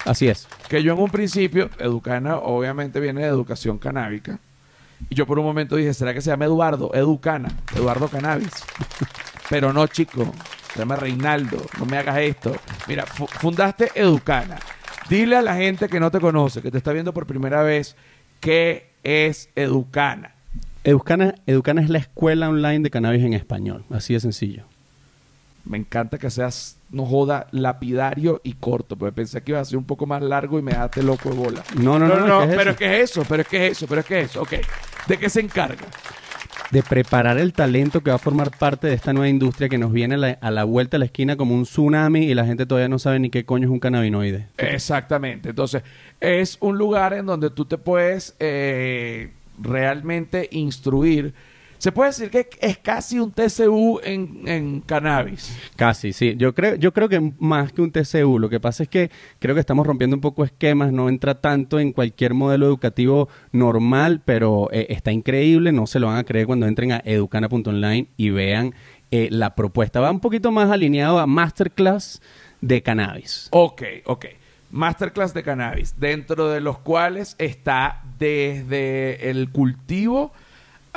Así 0.05 0.29
es. 0.29 0.49
Que 0.69 0.83
yo 0.83 0.93
en 0.93 0.99
un 0.99 1.11
principio, 1.11 1.71
Educana 1.79 2.37
obviamente 2.37 2.99
viene 3.01 3.23
de 3.23 3.29
educación 3.29 3.79
canábica. 3.79 4.39
Y 5.09 5.15
yo 5.15 5.27
por 5.27 5.39
un 5.39 5.45
momento 5.45 5.77
dije, 5.77 5.95
¿será 5.95 6.13
que 6.13 6.21
se 6.21 6.31
llama 6.31 6.47
Eduardo? 6.47 6.91
Educana, 6.93 7.49
Eduardo 7.77 8.09
Cannabis. 8.09 8.51
Pero 9.51 9.73
no, 9.73 9.87
chico 9.87 10.33
se 10.79 10.83
llama 10.83 10.95
Reinaldo, 10.95 11.61
no 11.77 11.87
me 11.87 11.99
hagas 11.99 12.19
esto. 12.19 12.55
Mira, 12.87 13.05
fundaste 13.05 13.91
Educana. 13.97 14.61
Dile 15.11 15.35
a 15.35 15.43
la 15.43 15.57
gente 15.57 15.89
que 15.89 15.99
no 15.99 16.13
te 16.13 16.21
conoce, 16.21 16.63
que 16.63 16.71
te 16.71 16.79
está 16.79 16.93
viendo 16.93 17.13
por 17.13 17.27
primera 17.27 17.65
vez, 17.65 17.97
¿qué 18.39 18.93
es 19.03 19.51
Educana? 19.57 20.37
Educana, 20.85 21.35
Educana 21.49 21.83
es 21.83 21.91
la 21.91 21.99
escuela 21.99 22.49
online 22.49 22.79
de 22.79 22.91
cannabis 22.91 23.25
en 23.25 23.33
español, 23.33 23.85
así 23.91 24.15
de 24.15 24.21
sencillo. 24.21 24.67
Me 25.65 25.79
encanta 25.79 26.17
que 26.17 26.31
seas, 26.31 26.79
no 26.91 27.05
joda, 27.05 27.49
lapidario 27.51 28.41
y 28.45 28.53
corto, 28.53 28.95
porque 28.95 29.13
pensé 29.13 29.43
que 29.43 29.51
iba 29.51 29.61
a 29.61 29.65
ser 29.65 29.79
un 29.79 29.85
poco 29.85 30.07
más 30.07 30.23
largo 30.23 30.61
y 30.61 30.63
me 30.63 30.71
dejaste 30.71 31.03
loco 31.03 31.31
de 31.31 31.35
bola. 31.35 31.65
No, 31.75 31.99
no, 31.99 32.07
no, 32.07 32.25
no, 32.25 32.47
pero 32.55 32.71
es 32.71 32.77
que 32.77 33.03
es 33.03 33.11
eso, 33.11 33.25
pero 33.29 33.43
es 33.43 33.49
que 33.49 33.67
es 33.67 33.73
eso, 33.73 33.89
pero 33.89 34.03
es 34.03 34.07
que 34.07 34.21
es 34.21 34.31
eso. 34.31 34.43
Ok, 34.43 34.53
¿de 35.09 35.19
qué 35.19 35.29
se 35.29 35.41
encarga? 35.41 35.87
De 36.71 36.83
preparar 36.83 37.39
el 37.39 37.53
talento 37.53 38.03
que 38.03 38.11
va 38.11 38.17
a 38.17 38.19
formar 38.19 38.57
parte 38.57 38.89
de 38.89 38.95
esta 38.95 39.13
nueva 39.13 39.29
industria 39.29 39.69
que 39.69 39.79
nos 39.79 39.93
viene 39.93 40.37
a 40.41 40.51
la, 40.51 40.65
vuelta 40.65 40.97
de 40.97 41.01
la 41.01 41.05
esquina 41.07 41.37
como 41.37 41.55
un 41.55 41.63
tsunami 41.63 42.25
y 42.25 42.35
la 42.35 42.45
gente 42.45 42.67
todavía 42.67 42.89
no 42.89 42.99
sabe 42.99 43.19
ni 43.19 43.31
qué 43.31 43.45
coño 43.45 43.65
es 43.67 43.71
un 43.71 43.81
cannabinoide. 43.81 44.49
Exactamente. 44.59 45.51
Entonces, 45.51 45.83
es 46.21 46.59
un 46.61 46.77
lugar 46.77 47.15
en 47.15 47.27
donde 47.27 47.51
tú 47.51 47.65
te 47.65 47.79
puedes 47.79 48.37
eh, 48.39 49.31
realmente 49.59 50.49
instruir 50.53 51.35
se 51.79 51.93
puede 51.93 52.11
decir 52.11 52.31
que 52.31 52.49
es 52.61 52.79
casi 52.79 53.21
un 53.21 53.31
TCU 53.31 54.01
en, 54.03 54.81
cannabis. 54.81 55.57
Casi, 55.77 56.13
sí. 56.13 56.35
Yo 56.37 56.55
creo, 56.55 56.75
yo 56.75 56.93
creo 56.93 57.09
que 57.09 57.33
más 57.39 57.73
que 57.73 57.83
un 57.83 57.93
TCU. 57.93 58.39
Lo 58.39 58.49
que 58.49 58.59
pasa 58.59 58.83
es 58.83 58.89
que 58.89 59.11
creo 59.39 59.55
que 59.55 59.61
estamos 59.61 59.87
rompiendo 59.87 60.17
un 60.17 60.21
poco 60.21 60.45
esquemas. 60.45 60.93
No 60.93 61.09
entra 61.09 61.41
tanto 61.41 61.79
en 61.79 61.93
cualquier 61.93 62.35
modelo 62.35 62.67
educativo 62.67 63.29
normal, 63.53 64.23
pero 64.25 64.69
eh, 64.73 64.87
está 64.91 65.13
increíble. 65.13 65.71
No 65.71 65.87
se 65.87 66.01
lo 66.01 66.09
van 66.09 66.19
a 66.19 66.25
creer 66.25 66.47
cuando 66.47 66.67
entren 66.67 66.93
a 66.93 67.03
educana.online 67.05 68.09
y 68.17 68.31
vean 68.31 68.75
eh, 69.11 69.29
la 69.31 69.55
propuesta. 69.55 70.01
Va 70.01 70.11
un 70.11 70.21
poquito 70.21 70.51
más 70.51 70.71
alineado 70.71 71.19
a 71.19 71.27
masterclass 71.27 72.21
de 72.61 72.83
cannabis. 72.83 73.49
Ok, 73.53 73.83
ok. 74.05 74.27
Masterclass 74.71 75.33
de 75.33 75.43
cannabis, 75.43 75.95
dentro 75.99 76.49
de 76.49 76.61
los 76.61 76.79
cuales 76.79 77.37
está 77.39 78.03
desde 78.19 79.31
el 79.31 79.51
cultivo 79.51 80.33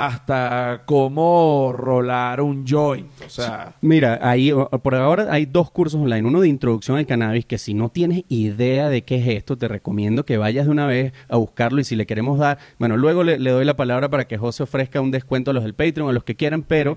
hasta 0.02 0.82
cómo 0.84 1.72
rolar 1.76 2.40
un 2.40 2.66
joint. 2.66 3.06
O 3.24 3.30
sea, 3.30 3.74
Mira, 3.80 4.18
ahí 4.20 4.52
por 4.82 4.96
ahora 4.96 5.28
hay 5.30 5.46
dos 5.46 5.70
cursos 5.70 6.00
online. 6.00 6.26
Uno 6.26 6.40
de 6.40 6.48
introducción 6.48 6.96
al 6.98 7.06
cannabis, 7.06 7.46
que 7.46 7.56
si 7.56 7.72
no 7.72 7.88
tienes 7.88 8.24
idea 8.28 8.88
de 8.88 9.04
qué 9.04 9.18
es 9.18 9.28
esto, 9.28 9.56
te 9.56 9.68
recomiendo 9.68 10.24
que 10.24 10.38
vayas 10.38 10.66
de 10.66 10.72
una 10.72 10.86
vez 10.86 11.12
a 11.28 11.36
buscarlo 11.36 11.80
y 11.80 11.84
si 11.84 11.94
le 11.94 12.04
queremos 12.04 12.40
dar, 12.40 12.58
bueno, 12.80 12.96
luego 12.96 13.22
le, 13.22 13.38
le 13.38 13.52
doy 13.52 13.64
la 13.64 13.76
palabra 13.76 14.08
para 14.08 14.26
que 14.26 14.38
José 14.38 14.64
ofrezca 14.64 15.00
un 15.00 15.12
descuento 15.12 15.52
a 15.52 15.54
los 15.54 15.62
del 15.62 15.74
Patreon, 15.74 16.08
a 16.08 16.12
los 16.12 16.24
que 16.24 16.34
quieran, 16.34 16.64
pero 16.64 16.96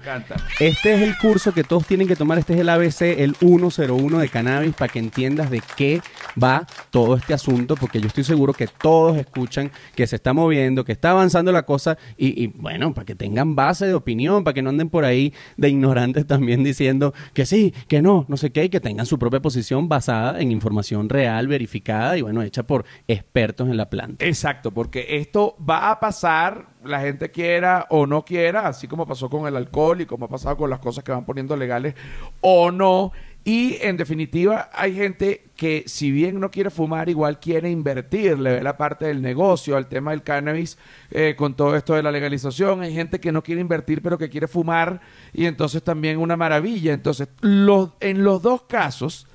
este 0.59 0.95
es 0.95 1.01
el 1.03 1.15
curso 1.19 1.53
que 1.53 1.63
todos 1.63 1.85
tienen 1.85 2.07
que 2.07 2.15
tomar. 2.15 2.39
Este 2.39 2.55
es 2.55 2.59
el 2.59 2.69
ABC, 2.69 3.01
el 3.19 3.35
101 3.35 4.17
de 4.17 4.29
cannabis, 4.29 4.73
para 4.73 4.91
que 4.91 4.97
entiendas 4.97 5.51
de 5.51 5.61
qué 5.77 6.01
va 6.41 6.65
todo 6.89 7.15
este 7.15 7.35
asunto, 7.35 7.75
porque 7.75 8.01
yo 8.01 8.07
estoy 8.07 8.23
seguro 8.23 8.51
que 8.53 8.65
todos 8.65 9.15
escuchan 9.17 9.69
que 9.93 10.07
se 10.07 10.15
está 10.15 10.33
moviendo, 10.33 10.83
que 10.83 10.93
está 10.93 11.11
avanzando 11.11 11.51
la 11.51 11.63
cosa, 11.67 11.99
y, 12.17 12.43
y, 12.43 12.47
bueno, 12.47 12.94
para 12.95 13.05
que 13.05 13.13
tengan 13.13 13.55
base 13.55 13.85
de 13.85 13.93
opinión, 13.93 14.43
para 14.43 14.55
que 14.55 14.63
no 14.63 14.71
anden 14.71 14.89
por 14.89 15.05
ahí 15.05 15.33
de 15.57 15.69
ignorantes 15.69 16.25
también 16.27 16.63
diciendo 16.63 17.13
que 17.33 17.45
sí, 17.45 17.75
que 17.87 18.01
no, 18.01 18.25
no 18.27 18.37
sé 18.37 18.51
qué, 18.51 18.63
y 18.63 18.69
que 18.69 18.79
tengan 18.79 19.05
su 19.05 19.19
propia 19.19 19.41
posición 19.41 19.87
basada 19.87 20.41
en 20.41 20.51
información 20.51 21.09
real, 21.09 21.47
verificada 21.47 22.17
y 22.17 22.23
bueno, 22.23 22.41
hecha 22.41 22.63
por 22.63 22.85
expertos 23.07 23.69
en 23.69 23.77
la 23.77 23.89
planta. 23.89 24.25
Exacto, 24.25 24.71
porque 24.71 25.17
esto 25.17 25.55
va 25.57 25.91
a 25.91 25.99
pasar, 25.99 26.69
la 26.83 27.01
gente 27.01 27.29
quiera 27.29 27.85
o 27.89 28.07
no 28.07 28.25
quiera, 28.25 28.67
así 28.67 28.87
como 28.87 29.05
pasó 29.05 29.29
con 29.29 29.47
el 29.47 29.55
alcohol 29.55 30.01
y 30.01 30.05
como 30.05 30.25
ha 30.25 30.29
pasado 30.29 30.57
con 30.57 30.69
las 30.69 30.79
cosas 30.79 31.03
que 31.03 31.11
van 31.11 31.25
poniendo 31.25 31.55
legales 31.55 31.95
o 32.41 32.71
no. 32.71 33.11
Y 33.47 33.77
en 33.81 33.95
definitiva, 33.95 34.71
hay 34.73 34.95
gente 34.95 35.43
que 35.55 35.83
si 35.85 36.09
bien 36.09 36.39
no 36.39 36.49
quiere 36.49 36.71
fumar, 36.71 37.09
igual 37.09 37.39
quiere 37.39 37.69
invertir, 37.69 38.39
le 38.39 38.53
ve 38.53 38.63
la 38.63 38.75
parte 38.75 39.05
del 39.05 39.21
negocio, 39.21 39.77
al 39.77 39.85
tema 39.85 40.11
del 40.11 40.23
cannabis, 40.23 40.79
eh, 41.11 41.35
con 41.37 41.53
todo 41.53 41.75
esto 41.75 41.93
de 41.93 42.01
la 42.01 42.11
legalización. 42.11 42.81
Hay 42.81 42.91
gente 42.95 43.19
que 43.19 43.31
no 43.31 43.43
quiere 43.43 43.61
invertir, 43.61 44.01
pero 44.01 44.17
que 44.17 44.31
quiere 44.31 44.47
fumar, 44.47 44.99
y 45.31 45.45
entonces 45.45 45.83
también 45.83 46.17
una 46.17 46.35
maravilla. 46.35 46.91
Entonces, 46.91 47.27
los, 47.41 47.91
en 47.99 48.23
los 48.23 48.41
dos 48.41 48.63
casos, 48.63 49.27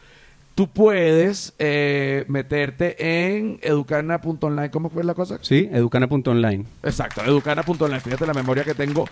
tú 0.56 0.66
puedes 0.68 1.54
eh, 1.60 2.24
meterte 2.26 3.36
en 3.36 3.60
educana.online. 3.62 4.72
¿Cómo 4.72 4.90
fue 4.90 5.04
la 5.04 5.14
cosa? 5.14 5.38
¿Sí? 5.40 5.68
Educana.online. 5.72 6.64
Exacto, 6.82 7.22
educana.online. 7.22 8.00
Fíjate 8.00 8.26
la 8.26 8.34
memoria 8.34 8.64
que 8.64 8.74
tengo, 8.74 9.08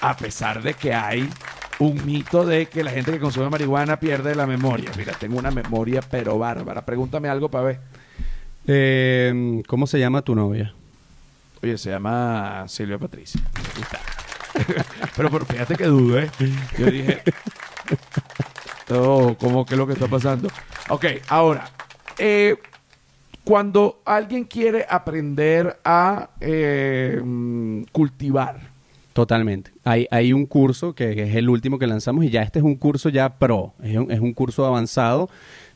a 0.00 0.16
pesar 0.16 0.62
de 0.62 0.72
que 0.72 0.94
hay 0.94 1.28
un 1.80 2.04
mito 2.04 2.44
de 2.44 2.66
que 2.66 2.84
la 2.84 2.90
gente 2.90 3.10
que 3.10 3.18
consume 3.18 3.48
marihuana 3.48 3.98
pierde 3.98 4.34
la 4.34 4.46
memoria. 4.46 4.90
Mira, 4.96 5.14
tengo 5.14 5.38
una 5.38 5.50
memoria 5.50 6.00
pero 6.02 6.38
bárbara. 6.38 6.84
Pregúntame 6.84 7.28
algo 7.28 7.50
para 7.50 7.64
ver. 7.64 7.80
Eh, 8.66 9.62
¿Cómo 9.66 9.86
se 9.86 9.98
llama 9.98 10.22
tu 10.22 10.34
novia? 10.34 10.74
Oye, 11.62 11.78
se 11.78 11.90
llama 11.90 12.64
Silvia 12.68 12.98
Patricia. 12.98 13.40
Pero, 15.16 15.30
pero 15.30 15.46
fíjate 15.46 15.74
que 15.74 15.84
dudé. 15.86 16.30
Yo 16.78 16.86
dije, 16.86 17.22
oh, 18.90 19.34
¿cómo 19.38 19.64
que 19.64 19.74
es 19.74 19.78
lo 19.78 19.86
que 19.86 19.94
está 19.94 20.06
pasando? 20.06 20.48
Ok, 20.88 21.06
ahora, 21.28 21.70
eh, 22.18 22.56
cuando 23.44 24.02
alguien 24.04 24.44
quiere 24.44 24.86
aprender 24.88 25.80
a 25.84 26.30
eh, 26.40 27.20
mm, 27.22 27.84
cultivar, 27.92 28.69
Totalmente. 29.12 29.72
Hay, 29.84 30.06
hay 30.10 30.32
un 30.32 30.46
curso 30.46 30.94
que, 30.94 31.24
es 31.24 31.34
el 31.34 31.48
último 31.48 31.78
que 31.78 31.86
lanzamos 31.86 32.24
y 32.24 32.30
ya 32.30 32.42
este 32.42 32.60
es 32.60 32.64
un 32.64 32.76
curso 32.76 33.08
ya 33.08 33.38
pro, 33.38 33.74
es 33.82 33.96
un, 33.96 34.10
es 34.10 34.20
un 34.20 34.32
curso 34.32 34.64
avanzado 34.64 35.28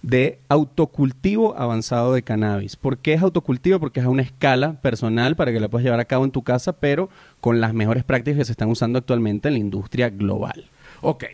de 0.03 0.39
autocultivo 0.49 1.57
avanzado 1.57 2.13
de 2.13 2.23
cannabis. 2.23 2.77
¿Por 2.77 2.99
qué 2.99 3.15
es 3.15 3.23
autocultivo? 3.23 3.81
Porque 3.81 4.01
es 4.01 4.07
a 4.07 4.11
una 4.11 4.23
escala 4.23 4.81
personal 4.83 5.35
para 5.35 5.51
que 5.51 5.59
la 5.59 5.69
puedas 5.69 5.85
llevar 5.85 5.99
a 5.99 6.05
cabo 6.05 6.25
en 6.25 6.31
tu 6.31 6.43
casa, 6.43 6.75
pero 6.75 7.09
con 7.41 7.61
las 7.61 7.73
mejores 7.73 8.05
prácticas 8.05 8.39
que 8.39 8.45
se 8.45 8.53
están 8.53 8.69
usando 8.69 8.99
actualmente 8.99 9.49
en 9.49 9.55
la 9.55 9.61
industria 9.61 10.11
global. 10.11 10.67
Ok, 11.01 11.25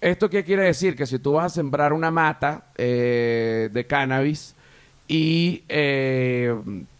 ¿esto 0.00 0.28
qué 0.28 0.44
quiere 0.44 0.64
decir? 0.64 0.94
Que 0.94 1.06
si 1.06 1.18
tú 1.18 1.32
vas 1.32 1.46
a 1.46 1.54
sembrar 1.54 1.94
una 1.94 2.10
mata 2.10 2.64
eh, 2.76 3.70
de 3.72 3.86
cannabis 3.86 4.54
y 5.08 5.64
eh, 5.68 6.54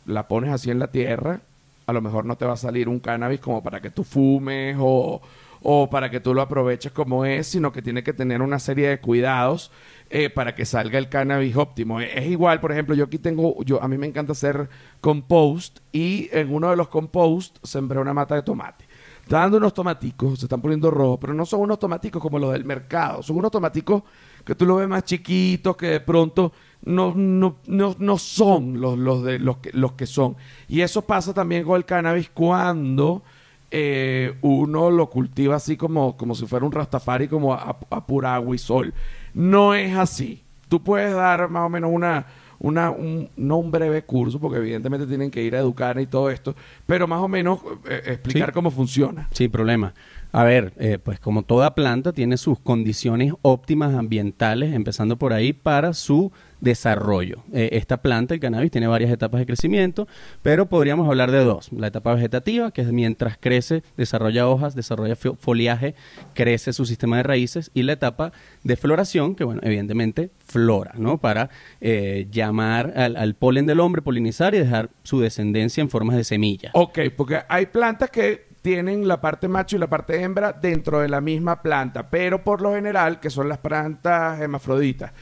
la 0.06 0.26
pones 0.28 0.50
así 0.50 0.70
en 0.70 0.78
la 0.78 0.90
tierra, 0.90 1.42
a 1.88 1.92
lo 1.94 2.02
mejor 2.02 2.26
no 2.26 2.36
te 2.36 2.44
va 2.44 2.52
a 2.52 2.56
salir 2.56 2.86
un 2.86 3.00
cannabis 3.00 3.40
como 3.40 3.62
para 3.62 3.80
que 3.80 3.88
tú 3.88 4.04
fumes 4.04 4.76
o, 4.78 5.22
o 5.62 5.88
para 5.88 6.10
que 6.10 6.20
tú 6.20 6.34
lo 6.34 6.42
aproveches 6.42 6.92
como 6.92 7.24
es, 7.24 7.46
sino 7.46 7.72
que 7.72 7.80
tiene 7.80 8.02
que 8.02 8.12
tener 8.12 8.42
una 8.42 8.58
serie 8.58 8.90
de 8.90 9.00
cuidados 9.00 9.72
eh, 10.10 10.28
para 10.28 10.54
que 10.54 10.66
salga 10.66 10.98
el 10.98 11.08
cannabis 11.08 11.56
óptimo. 11.56 11.98
Es 11.98 12.26
igual, 12.26 12.60
por 12.60 12.72
ejemplo, 12.72 12.94
yo 12.94 13.04
aquí 13.04 13.18
tengo, 13.18 13.64
yo 13.64 13.82
a 13.82 13.88
mí 13.88 13.96
me 13.96 14.06
encanta 14.06 14.32
hacer 14.32 14.68
compost 15.00 15.78
y 15.90 16.28
en 16.30 16.52
uno 16.52 16.68
de 16.68 16.76
los 16.76 16.88
compost 16.88 17.56
sembré 17.62 17.98
una 17.98 18.12
mata 18.12 18.34
de 18.34 18.42
tomate. 18.42 18.84
Está 19.22 19.38
dando 19.38 19.56
unos 19.56 19.72
tomaticos, 19.72 20.40
se 20.40 20.44
están 20.44 20.60
poniendo 20.60 20.90
rojos, 20.90 21.16
pero 21.18 21.32
no 21.32 21.46
son 21.46 21.60
unos 21.60 21.78
tomaticos 21.78 22.20
como 22.20 22.38
los 22.38 22.52
del 22.52 22.66
mercado, 22.66 23.22
son 23.22 23.38
unos 23.38 23.50
tomaticos 23.50 24.02
que 24.48 24.54
tú 24.54 24.64
lo 24.64 24.76
ves 24.76 24.88
más 24.88 25.04
chiquitos, 25.04 25.76
que 25.76 25.88
de 25.88 26.00
pronto 26.00 26.52
no, 26.86 27.12
no, 27.14 27.56
no, 27.66 27.94
no 27.98 28.16
son 28.16 28.80
los, 28.80 28.98
los, 28.98 29.22
de, 29.22 29.38
los, 29.38 29.58
que, 29.58 29.70
los 29.74 29.92
que 29.92 30.06
son. 30.06 30.36
Y 30.68 30.80
eso 30.80 31.02
pasa 31.02 31.34
también 31.34 31.64
con 31.64 31.76
el 31.76 31.84
cannabis 31.84 32.30
cuando 32.30 33.22
eh, 33.70 34.34
uno 34.40 34.90
lo 34.90 35.10
cultiva 35.10 35.56
así 35.56 35.76
como, 35.76 36.16
como 36.16 36.34
si 36.34 36.46
fuera 36.46 36.64
un 36.64 36.72
rastafari, 36.72 37.28
como 37.28 37.52
a, 37.52 37.76
a 37.90 38.06
pura 38.06 38.34
agua 38.34 38.54
y 38.56 38.58
sol. 38.58 38.94
No 39.34 39.74
es 39.74 39.94
así. 39.94 40.42
Tú 40.70 40.82
puedes 40.82 41.12
dar 41.14 41.50
más 41.50 41.66
o 41.66 41.68
menos 41.68 41.90
una, 41.92 42.24
una 42.58 42.90
un, 42.90 43.28
no 43.36 43.58
un 43.58 43.70
breve 43.70 44.02
curso, 44.04 44.40
porque 44.40 44.56
evidentemente 44.56 45.06
tienen 45.06 45.30
que 45.30 45.42
ir 45.42 45.56
a 45.56 45.58
educar 45.58 46.00
y 46.00 46.06
todo 46.06 46.30
esto, 46.30 46.54
pero 46.86 47.06
más 47.06 47.20
o 47.20 47.28
menos 47.28 47.60
eh, 47.86 48.00
explicar 48.06 48.48
Sí. 48.48 48.54
cómo 48.54 48.70
funciona. 48.70 49.28
Sin 49.32 49.50
problema. 49.50 49.92
A 50.30 50.44
ver, 50.44 50.72
eh, 50.78 50.98
pues 51.02 51.18
como 51.20 51.42
toda 51.42 51.74
planta 51.74 52.12
tiene 52.12 52.36
sus 52.36 52.60
condiciones 52.60 53.32
óptimas 53.42 53.94
ambientales, 53.94 54.74
empezando 54.74 55.16
por 55.16 55.32
ahí, 55.32 55.54
para 55.54 55.94
su 55.94 56.30
desarrollo. 56.60 57.44
Eh, 57.52 57.70
esta 57.72 58.02
planta, 58.02 58.34
el 58.34 58.40
cannabis, 58.40 58.70
tiene 58.70 58.88
varias 58.88 59.10
etapas 59.10 59.38
de 59.38 59.46
crecimiento, 59.46 60.06
pero 60.42 60.66
podríamos 60.66 61.08
hablar 61.08 61.30
de 61.30 61.38
dos. 61.44 61.72
La 61.72 61.86
etapa 61.86 62.12
vegetativa, 62.14 62.72
que 62.72 62.82
es 62.82 62.92
mientras 62.92 63.38
crece, 63.38 63.82
desarrolla 63.96 64.46
hojas, 64.48 64.74
desarrolla 64.74 65.14
fo- 65.16 65.36
foliaje, 65.38 65.94
crece 66.34 66.72
su 66.74 66.84
sistema 66.84 67.16
de 67.16 67.22
raíces, 67.22 67.70
y 67.72 67.84
la 67.84 67.94
etapa 67.94 68.32
de 68.64 68.76
floración, 68.76 69.34
que 69.34 69.44
bueno, 69.44 69.60
evidentemente 69.64 70.30
flora, 70.44 70.92
¿no? 70.98 71.18
Para 71.18 71.48
eh, 71.80 72.26
llamar 72.30 72.92
al, 72.96 73.16
al 73.16 73.34
polen 73.34 73.64
del 73.66 73.80
hombre, 73.80 74.02
polinizar 74.02 74.54
y 74.54 74.58
dejar 74.58 74.90
su 75.04 75.20
descendencia 75.20 75.80
en 75.80 75.88
formas 75.88 76.16
de 76.16 76.24
semillas. 76.24 76.72
Ok, 76.74 76.98
porque 77.16 77.38
hay 77.48 77.66
plantas 77.66 78.10
que 78.10 78.47
tienen 78.62 79.08
la 79.08 79.20
parte 79.20 79.48
macho 79.48 79.76
y 79.76 79.78
la 79.78 79.86
parte 79.86 80.20
hembra 80.22 80.52
dentro 80.52 81.00
de 81.00 81.08
la 81.08 81.20
misma 81.20 81.62
planta, 81.62 82.08
pero 82.08 82.42
por 82.42 82.60
lo 82.60 82.74
general, 82.74 83.20
que 83.20 83.30
son 83.30 83.48
las 83.48 83.58
plantas 83.58 84.40
hermafroditas. 84.40 85.12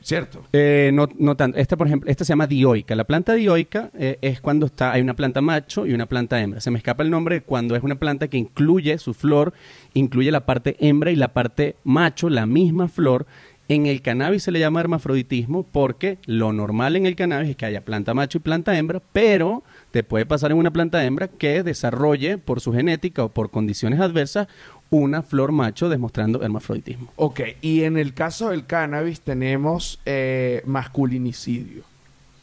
¿Cierto? 0.00 0.44
Eh, 0.52 0.90
no, 0.92 1.08
no 1.18 1.36
tanto. 1.36 1.58
Esta, 1.58 1.76
por 1.76 1.86
ejemplo, 1.86 2.10
esta 2.10 2.24
se 2.24 2.30
llama 2.30 2.46
dioica. 2.46 2.94
La 2.94 3.04
planta 3.04 3.34
dioica 3.34 3.90
eh, 3.98 4.18
es 4.20 4.40
cuando 4.40 4.66
está, 4.66 4.92
hay 4.92 5.02
una 5.02 5.14
planta 5.14 5.40
macho 5.40 5.86
y 5.86 5.94
una 5.94 6.06
planta 6.06 6.40
hembra. 6.40 6.60
Se 6.60 6.70
me 6.70 6.78
escapa 6.78 7.02
el 7.02 7.10
nombre 7.10 7.40
cuando 7.40 7.74
es 7.74 7.82
una 7.82 7.96
planta 7.96 8.28
que 8.28 8.36
incluye 8.36 8.98
su 8.98 9.14
flor, 9.14 9.52
incluye 9.94 10.30
la 10.30 10.46
parte 10.46 10.76
hembra 10.80 11.10
y 11.10 11.16
la 11.16 11.32
parte 11.32 11.76
macho, 11.84 12.28
la 12.28 12.46
misma 12.46 12.88
flor. 12.88 13.26
En 13.66 13.86
el 13.86 14.02
cannabis 14.02 14.42
se 14.42 14.52
le 14.52 14.60
llama 14.60 14.80
hermafroditismo 14.80 15.62
porque 15.64 16.18
lo 16.26 16.52
normal 16.52 16.96
en 16.96 17.06
el 17.06 17.16
cannabis 17.16 17.50
es 17.50 17.56
que 17.56 17.64
haya 17.64 17.80
planta 17.80 18.12
macho 18.12 18.38
y 18.38 18.42
planta 18.42 18.76
hembra, 18.76 19.00
pero 19.12 19.62
te 19.94 20.02
puede 20.02 20.26
pasar 20.26 20.50
en 20.50 20.56
una 20.56 20.72
planta 20.72 21.04
hembra 21.04 21.28
que 21.28 21.62
desarrolle 21.62 22.36
por 22.36 22.60
su 22.60 22.72
genética 22.72 23.22
o 23.22 23.28
por 23.28 23.52
condiciones 23.52 24.00
adversas 24.00 24.48
una 24.90 25.22
flor 25.22 25.52
macho 25.52 25.88
demostrando 25.88 26.42
hermafroditismo. 26.42 27.12
Ok, 27.14 27.40
y 27.60 27.84
en 27.84 27.96
el 27.96 28.12
caso 28.12 28.50
del 28.50 28.66
cannabis 28.66 29.20
tenemos 29.20 30.00
eh, 30.04 30.62
masculinicidio. 30.66 31.84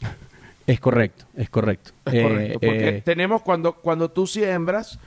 Es 0.66 0.80
correcto, 0.80 1.26
es 1.36 1.50
correcto. 1.50 1.90
Es 2.06 2.14
Eh, 2.14 2.22
correcto, 2.22 2.60
porque 2.60 2.88
eh, 2.88 3.02
tenemos 3.04 3.42
cuando, 3.42 3.74
cuando 3.74 4.10
tú 4.10 4.26
siembras, 4.26 4.98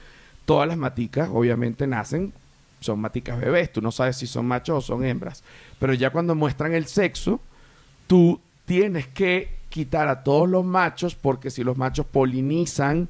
todas 0.44 0.68
las 0.68 0.78
maticas 0.78 1.30
obviamente 1.32 1.88
nacen, 1.88 2.32
son 2.80 3.00
maticas 3.00 3.40
bebés, 3.40 3.72
tú 3.72 3.82
no 3.82 3.92
sabes 3.92 4.18
si 4.18 4.28
son 4.28 4.46
machos 4.46 4.78
o 4.78 4.82
son 4.82 5.04
hembras, 5.04 5.44
pero 5.80 5.96
ya 5.96 6.12
cuando 6.12 6.36
muestran 6.36 6.76
el 6.76 6.86
sexo, 6.86 7.40
tú 8.06 8.40
tienes 8.66 9.08
que 9.08 9.50
quitar 9.76 10.08
a 10.08 10.24
todos 10.24 10.48
los 10.48 10.64
machos 10.64 11.16
porque 11.16 11.50
si 11.50 11.62
los 11.66 11.76
machos 11.78 12.06
polinizan 12.06 13.10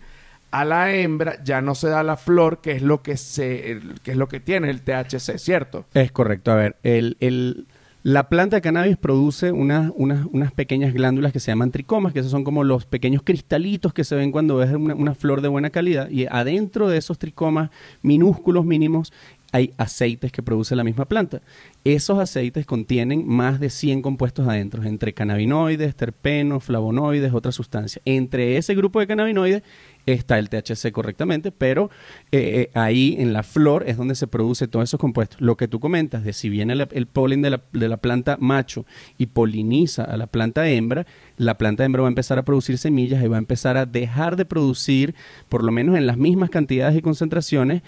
a 0.50 0.66
la 0.66 0.92
hembra 0.96 1.44
ya 1.44 1.62
no 1.62 1.76
se 1.76 1.90
da 1.90 2.02
la 2.02 2.18
flor 2.18 2.60
que 2.60 2.72
es 2.72 2.82
lo 2.82 3.04
que 3.04 3.18
se 3.18 3.80
que 4.02 4.12
es 4.12 4.18
lo 4.18 4.28
que 4.28 4.40
tiene 4.40 4.72
el 4.72 4.82
THC, 4.82 5.38
¿cierto? 5.38 5.86
Es 5.94 6.12
correcto. 6.12 6.52
A 6.52 6.56
ver, 6.56 6.76
el, 6.82 7.18
el- 7.20 7.68
la 8.02 8.30
planta 8.30 8.58
de 8.58 8.62
cannabis 8.62 8.98
produce 8.98 9.52
unas, 9.52 9.92
unas, 9.96 10.28
unas 10.32 10.52
pequeñas 10.52 10.94
glándulas 10.94 11.34
que 11.34 11.40
se 11.40 11.50
llaman 11.52 11.72
tricomas, 11.72 12.14
que 12.14 12.20
esos 12.20 12.32
son 12.32 12.44
como 12.44 12.64
los 12.64 12.86
pequeños 12.86 13.24
cristalitos 13.24 13.94
que 13.94 14.04
se 14.04 14.16
ven 14.16 14.32
cuando 14.32 14.58
ves 14.58 14.72
una, 14.74 14.94
una 14.94 15.16
flor 15.16 15.42
de 15.42 15.48
buena 15.48 15.72
calidad. 15.72 16.08
Y 16.12 16.28
adentro 16.30 16.88
de 16.88 16.98
esos 16.98 17.18
tricomas 17.18 17.72
minúsculos 18.04 18.64
mínimos 18.64 19.12
hay 19.56 19.74
aceites 19.78 20.34
que 20.34 20.44
produce 20.44 20.76
la 20.76 20.84
misma 20.84 21.06
planta. 21.06 21.42
Esos 21.86 22.20
aceites 22.20 22.66
contienen 22.66 23.26
más 23.26 23.62
de 23.62 23.70
100 23.70 24.02
compuestos 24.02 24.46
adentro, 24.50 24.84
entre 24.84 25.14
cannabinoides, 25.14 25.96
terpenos, 25.96 26.66
flavonoides, 26.66 27.34
otras 27.34 27.56
sustancias. 27.56 28.02
Entre 28.04 28.58
ese 28.58 28.76
grupo 28.76 29.00
de 29.00 29.08
cannabinoides 29.08 29.64
está 30.06 30.40
el 30.40 30.50
THC 30.50 30.92
correctamente, 30.92 31.54
pero 31.54 31.90
eh, 32.34 32.70
eh, 32.70 32.72
ahí 32.74 33.16
en 33.18 33.32
la 33.32 33.44
flor 33.44 33.86
es 33.88 33.96
donde 33.96 34.16
se 34.16 34.28
produce 34.28 34.68
todos 34.68 34.90
esos 34.90 35.00
compuestos. 35.00 35.40
Lo 35.40 35.56
que 35.56 35.70
tú 35.70 35.80
comentas 35.80 36.26
de 36.26 36.34
si 36.34 36.50
viene 36.50 36.74
el, 36.74 37.08
polen 37.08 37.42
de 37.42 37.52
la, 37.52 37.62
de 37.72 37.88
la, 37.88 37.96
planta 37.96 38.36
macho 38.38 38.86
y 39.18 39.28
poliniza 39.28 40.04
a 40.04 40.18
la 40.18 40.28
planta 40.28 40.68
hembra, 40.68 41.08
la 41.38 41.58
planta 41.58 41.86
hembra 41.86 42.02
va 42.02 42.10
a 42.10 42.10
empezar 42.10 42.38
a 42.40 42.44
producir 42.44 42.78
semillas 42.78 43.24
y 43.24 43.28
va 43.30 43.38
a 43.38 43.40
empezar 43.40 43.78
a 43.78 43.86
dejar 43.86 44.36
de 44.36 44.44
producir, 44.44 45.16
por 45.48 45.64
lo 45.64 45.72
menos 45.72 45.96
en 45.96 46.08
las 46.08 46.18
mismas 46.18 46.50
cantidades 46.50 46.98
y 46.98 47.02
concentraciones, 47.02 47.84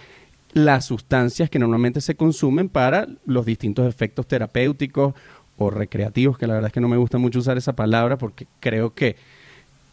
las 0.53 0.85
sustancias 0.85 1.49
que 1.49 1.59
normalmente 1.59 2.01
se 2.01 2.15
consumen 2.15 2.69
para 2.69 3.07
los 3.25 3.45
distintos 3.45 3.87
efectos 3.87 4.27
terapéuticos 4.27 5.13
o 5.57 5.69
recreativos, 5.69 6.37
que 6.37 6.47
la 6.47 6.53
verdad 6.53 6.67
es 6.67 6.73
que 6.73 6.81
no 6.81 6.87
me 6.87 6.97
gusta 6.97 7.17
mucho 7.17 7.39
usar 7.39 7.57
esa 7.57 7.75
palabra 7.75 8.17
porque 8.17 8.47
creo 8.59 8.93
que 8.93 9.15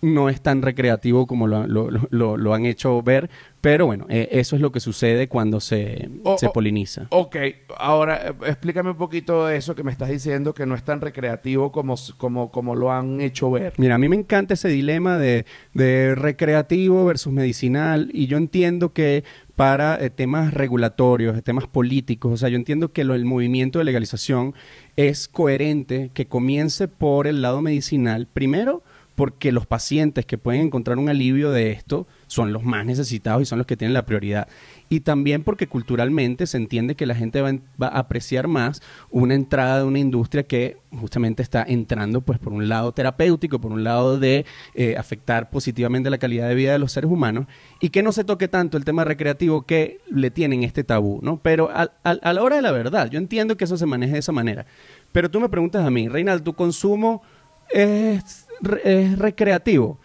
no 0.05 0.29
es 0.29 0.41
tan 0.43 0.63
recreativo 0.63 1.27
como 1.27 1.47
lo, 1.47 1.67
lo, 1.67 2.37
lo, 2.37 2.55
han 2.55 2.67
hecho 2.67 3.03
ver, 3.03 3.31
pero 3.61 3.87
bueno, 3.87 4.07
eh, 4.11 4.29
eso 4.33 4.55
es 4.55 4.63
lo 4.63 4.71
que 4.71 4.81
sucede 4.81 5.29
cuando 5.29 5.61
se, 5.61 6.11
se 6.37 6.49
poliniza. 6.51 7.07
ok, 7.11 7.37
ahora 7.79 8.29
eh, 8.29 8.35
explícame 8.47 8.91
un 8.91 8.97
poquito 8.97 9.49
eso 9.49 9.75
que 9.75 9.83
me 9.83 9.91
estás 9.91 10.11
diciendo, 10.11 10.53
que 10.53 10.67
no 10.67 10.75
es 10.75 10.83
tan 10.85 11.01
recreativo 11.01 11.73
como, 11.73 11.95
como, 12.19 12.51
como 12.51 12.75
lo 12.75 12.93
han 12.93 13.21
hecho 13.21 13.51
ver. 13.51 13.73
Mira, 13.79 13.95
a 13.95 13.99
mí 13.99 14.09
me 14.09 14.17
encanta 14.17 14.55
ese 14.55 14.69
dilema 14.69 15.19
de, 15.19 15.47
de 15.73 16.15
recreativo 16.15 17.05
versus 17.07 17.33
medicinal, 17.33 18.11
y 18.13 18.27
yo 18.27 18.37
entiendo 18.37 18.93
que 18.93 19.25
para 19.57 19.97
eh, 20.03 20.11
temas 20.11 20.53
regulatorios, 20.53 21.43
temas 21.45 21.67
políticos, 21.67 22.33
o 22.33 22.37
sea, 22.37 22.49
yo 22.49 22.57
entiendo 22.57 22.93
que 22.93 23.03
el 23.03 23.25
movimiento 23.25 23.79
de 23.79 23.85
legalización 23.85 24.55
es 24.97 25.29
coherente 25.29 26.11
que 26.13 26.27
comience 26.27 26.89
por 26.89 27.27
el 27.27 27.41
lado 27.41 27.63
medicinal, 27.63 28.27
primero, 28.27 28.83
porque 29.15 29.53
los 29.53 29.67
pacientes 29.67 30.27
que 30.27 30.39
pueden 30.39 30.63
encontrar 30.63 30.99
un 30.99 31.09
alivio 31.09 31.53
de 31.53 31.71
esto 31.71 32.07
son 32.27 32.53
los 32.53 32.65
más 32.65 32.85
necesitados 32.85 33.43
y 33.43 33.47
son 33.47 33.59
los 33.59 33.67
que 33.67 33.77
tienen 33.77 33.95
la 33.95 34.07
prioridad. 34.07 34.49
Y 34.89 35.01
también 35.01 35.45
porque 35.45 35.69
culturalmente 35.69 36.47
se 36.47 36.57
entiende 36.57 36.97
que 36.97 37.07
la 37.07 37.15
gente 37.15 37.41
va, 37.41 37.51
a 37.81 37.99
apreciar 37.99 38.49
más 38.49 38.83
una 39.11 39.35
entrada 39.35 39.79
de 39.79 39.85
una 39.85 39.99
industria 40.01 40.43
que 40.43 40.79
justamente 40.91 41.43
está 41.43 41.65
entrando 41.67 42.21
pues 42.21 42.39
por 42.39 42.53
un 42.53 42.69
lado 42.69 42.93
terapéutico, 42.93 43.61
por 43.61 43.73
un 43.73 43.85
lado 43.85 44.19
de 44.19 44.45
eh, 44.75 44.97
afectar 44.97 45.51
positivamente 45.51 46.11
la 46.11 46.19
calidad 46.19 46.49
de 46.49 46.55
vida 46.55 46.73
de 46.73 46.79
los 46.79 46.93
seres 46.93 47.11
humanos 47.11 47.47
y 47.81 47.91
que 47.91 48.03
no 48.03 48.13
se 48.13 48.25
toque 48.25 48.49
tanto 48.49 48.77
el 48.77 48.85
tema 48.85 49.05
recreativo 49.05 49.63
que 49.63 50.01
le 50.11 50.31
tienen 50.31 50.65
este 50.65 50.83
tabú, 50.83 51.21
¿no? 51.23 51.39
Pero 51.41 51.71
a, 51.71 51.91
a 52.03 52.33
la 52.33 52.43
hora 52.43 52.57
de 52.57 52.63
la 52.63 52.73
verdad, 52.73 53.11
yo 53.11 53.19
entiendo 53.19 53.57
que 53.57 53.65
eso 53.65 53.77
se 53.77 53.87
maneje 53.87 54.15
de 54.15 54.19
esa 54.19 54.33
manera. 54.33 54.67
Pero 55.13 55.31
tú 55.31 55.41
me 55.41 55.49
preguntas 55.49 55.87
a 55.87 55.91
mí, 55.91 56.09
Reinald, 56.09 56.43
¿tu 56.43 56.55
consumo 56.55 57.23
es 57.71 58.44
es 58.85 59.19
recreativo. 59.19 59.99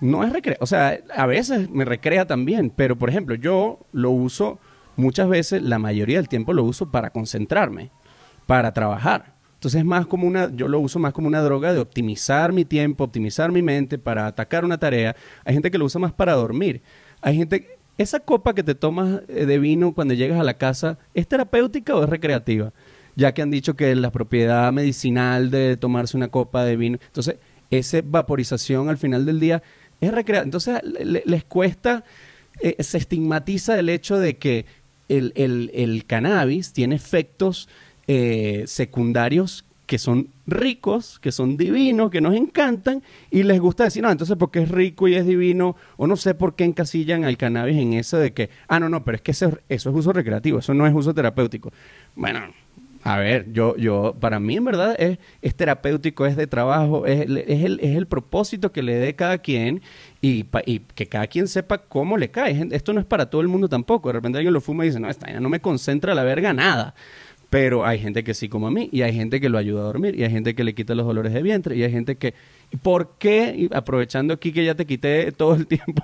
No 0.00 0.24
es 0.24 0.32
recreativo, 0.32 0.62
o 0.62 0.66
sea, 0.66 0.98
a 1.16 1.26
veces 1.26 1.70
me 1.70 1.84
recrea 1.84 2.26
también, 2.26 2.70
pero 2.70 2.96
por 2.96 3.08
ejemplo, 3.08 3.34
yo 3.36 3.78
lo 3.92 4.10
uso 4.10 4.58
muchas 4.96 5.28
veces, 5.28 5.62
la 5.62 5.78
mayoría 5.78 6.18
del 6.18 6.28
tiempo 6.28 6.52
lo 6.52 6.64
uso 6.64 6.90
para 6.90 7.10
concentrarme, 7.10 7.90
para 8.46 8.72
trabajar. 8.72 9.34
Entonces 9.64 9.78
es 9.78 9.86
más 9.86 10.06
como 10.06 10.26
una, 10.26 10.54
yo 10.54 10.68
lo 10.68 10.78
uso 10.78 10.98
más 10.98 11.14
como 11.14 11.26
una 11.26 11.40
droga 11.40 11.72
de 11.72 11.80
optimizar 11.80 12.52
mi 12.52 12.66
tiempo, 12.66 13.04
optimizar 13.04 13.50
mi 13.50 13.62
mente 13.62 13.96
para 13.96 14.26
atacar 14.26 14.62
una 14.62 14.76
tarea. 14.76 15.16
Hay 15.42 15.54
gente 15.54 15.70
que 15.70 15.78
lo 15.78 15.86
usa 15.86 15.98
más 15.98 16.12
para 16.12 16.34
dormir. 16.34 16.82
Hay 17.22 17.36
gente, 17.36 17.78
esa 17.96 18.20
copa 18.20 18.54
que 18.54 18.62
te 18.62 18.74
tomas 18.74 19.22
eh, 19.26 19.46
de 19.46 19.58
vino 19.58 19.94
cuando 19.94 20.12
llegas 20.12 20.38
a 20.38 20.44
la 20.44 20.58
casa, 20.58 20.98
¿es 21.14 21.26
terapéutica 21.26 21.96
o 21.96 22.04
es 22.04 22.10
recreativa? 22.10 22.74
Ya 23.16 23.32
que 23.32 23.40
han 23.40 23.50
dicho 23.50 23.74
que 23.74 23.94
la 23.94 24.12
propiedad 24.12 24.70
medicinal 24.70 25.50
de 25.50 25.78
tomarse 25.78 26.14
una 26.16 26.28
copa 26.28 26.64
de 26.64 26.76
vino. 26.76 26.98
Entonces, 27.06 27.36
esa 27.70 28.00
vaporización 28.04 28.88
al 28.88 28.98
final 28.98 29.26
del 29.26 29.40
día 29.40 29.62
es 30.00 30.12
recrear. 30.12 30.44
Entonces 30.44 30.80
les 30.82 31.44
cuesta, 31.44 32.04
eh, 32.60 32.82
se 32.82 32.98
estigmatiza 32.98 33.78
el 33.78 33.88
hecho 33.88 34.18
de 34.18 34.36
que 34.36 34.66
el, 35.08 36.04
cannabis 36.06 36.72
tiene 36.72 36.96
efectos 36.96 37.68
eh, 38.06 38.64
secundarios 38.66 39.64
que 39.86 39.98
son 39.98 40.28
ricos, 40.46 41.18
que 41.20 41.30
son 41.30 41.56
divinos, 41.56 42.10
que 42.10 42.20
nos 42.20 42.34
encantan 42.34 43.02
y 43.30 43.42
les 43.42 43.60
gusta 43.60 43.84
decir, 43.84 44.02
no, 44.02 44.10
entonces 44.10 44.36
porque 44.38 44.62
es 44.62 44.70
rico 44.70 45.08
y 45.08 45.14
es 45.14 45.26
divino, 45.26 45.76
o 45.96 46.06
no 46.06 46.16
sé 46.16 46.34
por 46.34 46.54
qué 46.54 46.64
encasillan 46.64 47.24
al 47.24 47.36
cannabis 47.36 47.76
en 47.76 47.92
eso 47.92 48.16
de 48.16 48.32
que, 48.32 48.48
ah, 48.68 48.80
no, 48.80 48.88
no, 48.88 49.04
pero 49.04 49.16
es 49.16 49.22
que 49.22 49.32
eso, 49.32 49.58
eso 49.68 49.90
es 49.90 49.96
uso 49.96 50.12
recreativo, 50.12 50.60
eso 50.60 50.72
no 50.72 50.86
es 50.86 50.94
uso 50.94 51.12
terapéutico. 51.12 51.70
Bueno, 52.16 52.40
a 53.06 53.18
ver, 53.18 53.52
yo, 53.52 53.76
yo, 53.76 54.16
para 54.18 54.40
mí 54.40 54.56
en 54.56 54.64
verdad 54.64 54.96
es, 54.98 55.18
es 55.42 55.54
terapéutico, 55.54 56.24
es 56.24 56.36
de 56.36 56.46
trabajo, 56.46 57.04
es, 57.04 57.20
es, 57.20 57.62
el, 57.62 57.78
es 57.80 57.96
el 57.96 58.06
propósito 58.06 58.72
que 58.72 58.82
le 58.82 58.94
dé 58.94 59.14
cada 59.14 59.36
quien 59.36 59.82
y, 60.22 60.44
que 60.94 61.06
cada 61.06 61.26
quien 61.26 61.46
sepa 61.46 61.76
cómo 61.76 62.16
le 62.16 62.30
cae. 62.30 62.66
Esto 62.70 62.94
no 62.94 63.00
es 63.00 63.06
para 63.06 63.28
todo 63.28 63.42
el 63.42 63.48
mundo 63.48 63.68
tampoco. 63.68 64.08
De 64.08 64.14
repente 64.14 64.38
alguien 64.38 64.54
lo 64.54 64.62
fuma 64.62 64.84
y 64.84 64.88
dice, 64.88 65.00
no, 65.00 65.10
esta 65.10 65.30
no 65.38 65.50
me 65.50 65.60
concentra 65.60 66.14
la 66.14 66.24
verga 66.24 66.54
nada. 66.54 66.94
Pero 67.50 67.84
hay 67.84 67.98
gente 67.98 68.24
que 68.24 68.32
sí 68.32 68.48
como 68.48 68.68
a 68.68 68.70
mí, 68.70 68.88
y 68.90 69.02
hay 69.02 69.12
gente 69.12 69.38
que 69.38 69.50
lo 69.50 69.58
ayuda 69.58 69.82
a 69.82 69.84
dormir, 69.84 70.18
y 70.18 70.24
hay 70.24 70.30
gente 70.30 70.54
que 70.54 70.64
le 70.64 70.74
quita 70.74 70.94
los 70.94 71.06
dolores 71.06 71.34
de 71.34 71.42
vientre, 71.42 71.76
y 71.76 71.82
hay 71.82 71.92
gente 71.92 72.16
que 72.16 72.32
¿Por 72.82 73.16
qué, 73.18 73.68
aprovechando 73.72 74.34
aquí 74.34 74.52
que 74.52 74.64
ya 74.64 74.74
te 74.74 74.86
quité 74.86 75.30
todo 75.32 75.54
el 75.54 75.66
tiempo? 75.66 76.02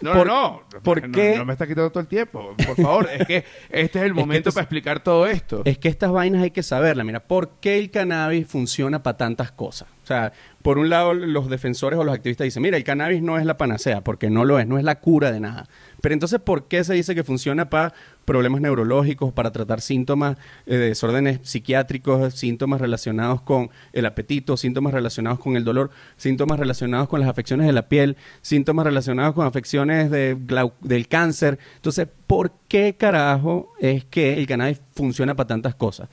No, 0.00 0.24
no, 0.24 0.62
¿por 0.82 1.10
qué? 1.12 1.36
No, 1.38 1.44
me 1.44 1.52
está 1.52 1.66
quitando 1.66 1.90
todo 1.90 2.00
el 2.00 2.08
tiempo. 2.08 2.54
Por 2.66 2.76
favor, 2.76 3.08
es 3.12 3.26
que 3.26 3.44
este 3.70 4.00
es 4.00 4.04
el 4.04 4.14
momento 4.14 4.50
para 4.50 4.62
explicar 4.62 5.02
todo 5.02 5.26
esto. 5.26 5.62
Es 5.64 5.78
que 5.78 5.88
estas 5.88 6.10
vainas 6.10 6.42
hay 6.42 6.50
que 6.50 6.62
saberlas. 6.62 7.06
Mira, 7.06 7.20
¿por 7.20 7.60
qué 7.60 7.78
el 7.78 7.90
cannabis 7.90 8.46
funciona 8.46 9.02
para 9.02 9.16
tantas 9.16 9.52
cosas? 9.52 9.88
O 10.02 10.06
sea, 10.06 10.32
por 10.62 10.78
un 10.78 10.90
lado, 10.90 11.14
los 11.14 11.48
defensores 11.48 11.98
o 11.98 12.04
los 12.04 12.14
activistas 12.14 12.44
dicen, 12.44 12.62
mira, 12.62 12.76
el 12.76 12.82
cannabis 12.82 13.22
no 13.22 13.38
es 13.38 13.46
la 13.46 13.56
panacea, 13.56 14.02
porque 14.02 14.30
no 14.30 14.44
lo 14.44 14.58
es, 14.58 14.66
no 14.66 14.78
es 14.78 14.84
la 14.84 14.98
cura 14.98 15.30
de 15.30 15.38
nada. 15.38 15.68
Pero 16.00 16.12
entonces, 16.12 16.40
¿por 16.40 16.66
qué 16.66 16.82
se 16.82 16.94
dice 16.94 17.14
que 17.14 17.22
funciona 17.22 17.70
para 17.70 17.94
problemas 18.24 18.60
neurológicos, 18.60 19.32
para 19.32 19.52
tratar 19.52 19.80
síntomas 19.80 20.36
eh, 20.66 20.76
de 20.76 20.88
desórdenes 20.88 21.40
psiquiátricos, 21.42 22.34
síntomas 22.34 22.80
relacionados 22.80 23.42
con 23.42 23.70
el 23.92 24.06
apetito, 24.06 24.56
síntomas 24.56 24.92
relacionados 24.92 25.38
con 25.38 25.56
el 25.56 25.64
dolor, 25.64 25.90
síntomas 26.16 26.58
relacionados 26.58 27.08
con 27.08 27.20
las 27.20 27.28
afecciones 27.28 27.66
de 27.66 27.72
la 27.72 27.88
piel, 27.88 28.16
síntomas 28.40 28.86
relacionados 28.86 29.34
con 29.34 29.46
afecciones 29.46 30.10
de 30.10 30.36
del 30.80 31.08
cáncer? 31.08 31.58
Entonces, 31.76 32.08
¿por 32.26 32.52
qué 32.68 32.94
carajo 32.94 33.72
es 33.80 34.04
que 34.04 34.34
el 34.34 34.46
cannabis 34.46 34.80
funciona 34.94 35.34
para 35.34 35.48
tantas 35.48 35.74
cosas? 35.74 36.08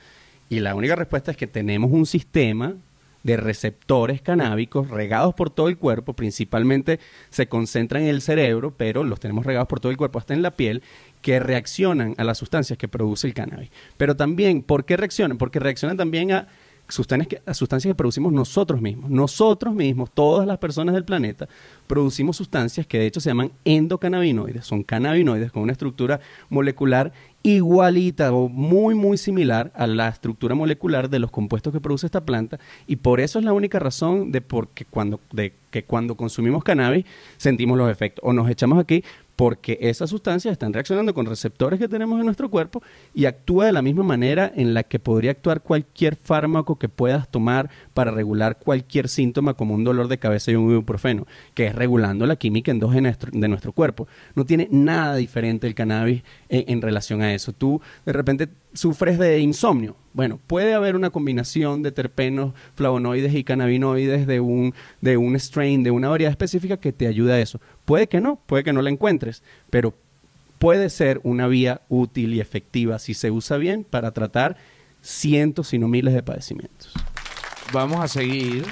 Y 0.48 0.60
la 0.60 0.74
única 0.74 0.96
respuesta 0.96 1.30
es 1.30 1.36
que 1.36 1.46
tenemos 1.46 1.90
un 1.92 2.06
sistema 2.06 2.74
de 3.22 3.36
receptores 3.36 4.22
canábicos 4.22 4.88
regados 4.88 5.34
por 5.34 5.50
todo 5.50 5.68
el 5.68 5.76
cuerpo, 5.76 6.14
principalmente 6.14 7.00
se 7.28 7.48
concentran 7.48 8.02
en 8.02 8.08
el 8.08 8.22
cerebro, 8.22 8.74
pero 8.76 9.04
los 9.04 9.20
tenemos 9.20 9.44
regados 9.44 9.68
por 9.68 9.80
todo 9.80 9.92
el 9.92 9.98
cuerpo, 9.98 10.18
hasta 10.18 10.34
en 10.34 10.42
la 10.42 10.52
piel, 10.52 10.82
que 11.20 11.38
reaccionan 11.38 12.14
a 12.16 12.24
las 12.24 12.38
sustancias 12.38 12.78
que 12.78 12.88
produce 12.88 13.26
el 13.26 13.34
cannabis. 13.34 13.70
Pero 13.96 14.16
también, 14.16 14.62
¿por 14.62 14.84
qué 14.84 14.96
reaccionan? 14.96 15.38
Porque 15.38 15.60
reaccionan 15.60 15.96
también 15.96 16.32
a 16.32 16.48
sustancias 16.90 17.28
que, 17.28 17.54
sustancias 17.54 17.90
que 17.90 17.94
producimos 17.94 18.32
nosotros 18.32 18.80
mismos. 18.80 19.10
Nosotros 19.10 19.74
mismos, 19.74 20.10
todas 20.12 20.46
las 20.46 20.58
personas 20.58 20.94
del 20.94 21.04
planeta, 21.04 21.48
producimos 21.86 22.36
sustancias 22.36 22.86
que 22.86 22.98
de 22.98 23.06
hecho 23.06 23.20
se 23.20 23.30
llaman 23.30 23.52
endocannabinoides. 23.64 24.66
Son 24.66 24.82
cannabinoides 24.82 25.52
con 25.52 25.62
una 25.62 25.72
estructura 25.72 26.20
molecular 26.48 27.12
igualita 27.42 28.32
o 28.32 28.48
muy 28.48 28.94
muy 28.94 29.16
similar 29.16 29.72
a 29.74 29.86
la 29.86 30.08
estructura 30.08 30.54
molecular 30.54 31.08
de 31.08 31.18
los 31.18 31.30
compuestos 31.30 31.72
que 31.72 31.80
produce 31.80 32.06
esta 32.06 32.26
planta 32.26 32.58
y 32.86 32.96
por 32.96 33.18
eso 33.18 33.38
es 33.38 33.46
la 33.46 33.54
única 33.54 33.78
razón 33.78 34.30
de 34.30 34.42
por 34.42 34.68
cuando 34.90 35.20
de 35.32 35.54
que 35.70 35.84
cuando 35.84 36.16
consumimos 36.16 36.62
cannabis 36.62 37.06
sentimos 37.38 37.78
los 37.78 37.90
efectos 37.90 38.22
o 38.26 38.34
nos 38.34 38.50
echamos 38.50 38.78
aquí 38.78 39.04
porque 39.40 39.78
esas 39.80 40.10
sustancias 40.10 40.52
están 40.52 40.74
reaccionando 40.74 41.14
con 41.14 41.24
receptores 41.24 41.80
que 41.80 41.88
tenemos 41.88 42.20
en 42.20 42.26
nuestro 42.26 42.50
cuerpo 42.50 42.82
y 43.14 43.24
actúa 43.24 43.64
de 43.64 43.72
la 43.72 43.80
misma 43.80 44.02
manera 44.02 44.52
en 44.54 44.74
la 44.74 44.82
que 44.82 44.98
podría 44.98 45.30
actuar 45.30 45.62
cualquier 45.62 46.16
fármaco 46.16 46.78
que 46.78 46.90
puedas 46.90 47.26
tomar 47.30 47.70
para 47.94 48.10
regular 48.10 48.58
cualquier 48.58 49.08
síntoma 49.08 49.54
como 49.54 49.74
un 49.74 49.82
dolor 49.82 50.08
de 50.08 50.18
cabeza 50.18 50.50
y 50.50 50.56
un 50.56 50.70
ibuprofeno, 50.70 51.26
que 51.54 51.68
es 51.68 51.74
regulando 51.74 52.26
la 52.26 52.36
química 52.36 52.70
endógena 52.70 53.16
de 53.32 53.48
nuestro 53.48 53.72
cuerpo. 53.72 54.06
No 54.34 54.44
tiene 54.44 54.68
nada 54.70 55.16
diferente 55.16 55.66
el 55.66 55.74
cannabis 55.74 56.22
en, 56.50 56.82
relación 56.82 57.22
a 57.22 57.32
eso. 57.32 57.54
Tú 57.54 57.80
de 58.04 58.12
repente 58.12 58.50
sufres 58.74 59.18
de 59.18 59.40
insomnio. 59.40 59.96
Bueno, 60.12 60.38
puede 60.46 60.74
haber 60.74 60.96
una 60.96 61.10
combinación 61.10 61.82
de 61.82 61.92
terpenos, 61.92 62.52
flavonoides 62.74 63.34
y 63.34 63.44
cannabinoides 63.44 64.26
de 64.26 64.40
un, 64.40 64.74
de 65.00 65.16
un 65.16 65.34
strain, 65.36 65.82
de 65.82 65.92
una 65.92 66.08
variedad 66.08 66.30
específica 66.30 66.76
que 66.76 66.92
te 66.92 67.06
ayuda 67.06 67.34
a 67.34 67.40
eso. 67.40 67.60
Puede 67.90 68.06
que 68.06 68.20
no, 68.20 68.36
puede 68.46 68.64
que 68.64 68.72
no 68.72 68.82
la 68.82 68.90
encuentres, 68.90 69.42
pero 69.68 69.94
puede 70.58 70.90
ser 70.90 71.20
una 71.24 71.46
vía 71.46 71.82
útil 71.88 72.34
y 72.34 72.40
efectiva 72.40 72.98
si 72.98 73.14
se 73.14 73.30
usa 73.30 73.56
bien 73.56 73.84
para 73.84 74.12
tratar 74.12 74.56
cientos, 75.02 75.68
si 75.68 75.78
no 75.78 75.88
miles 75.88 76.14
de 76.14 76.22
padecimientos 76.22 76.94
vamos 77.72 78.00
a 78.00 78.08
seguir 78.08 78.64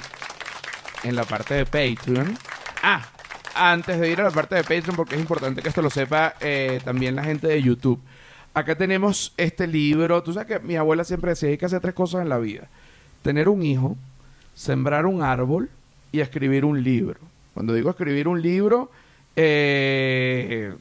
en 1.04 1.14
la 1.14 1.24
parte 1.24 1.54
de 1.54 1.64
Patreon. 1.64 2.37
Ah, 2.83 3.07
antes 3.54 3.98
de 4.00 4.11
ir 4.11 4.20
a 4.20 4.24
la 4.24 4.31
parte 4.31 4.57
de 4.57 4.62
Patreon, 4.62 4.96
porque 4.96 5.14
es 5.14 5.20
importante 5.20 5.62
que 5.62 5.68
esto 5.68 5.83
lo 5.83 5.90
sepa 5.90 6.35
eh, 6.40 6.81
también 6.85 7.16
la 7.16 7.24
gente 7.24 7.46
de 7.46 7.62
YouTube. 7.62 8.00
acá 8.54 8.76
tenemos 8.76 9.33
este 9.37 9.66
libro. 9.66 10.22
Tú 10.22 10.33
sabes 10.33 10.48
que 10.48 10.59
mi 10.66 10.76
abuela 10.76 11.04
siempre 11.04 11.31
decía, 11.31 11.48
hay 11.50 11.59
que 11.59 11.66
hacer 11.66 11.81
tres 11.81 11.94
cosas 11.94 12.22
en 12.22 12.28
la 12.28 12.38
vida. 12.38 12.68
Tener 13.22 13.48
un 13.48 13.62
hijo, 13.62 13.96
sembrar 14.54 15.07
un 15.07 15.22
árbol 15.22 15.70
y 16.12 16.20
escribir 16.20 16.64
un 16.64 16.83
libro. 16.83 17.20
Cuando 17.54 17.74
digo 17.74 17.90
escribir 17.90 18.26
un 18.26 18.42
libro, 18.42 18.90
eh, 19.37 20.75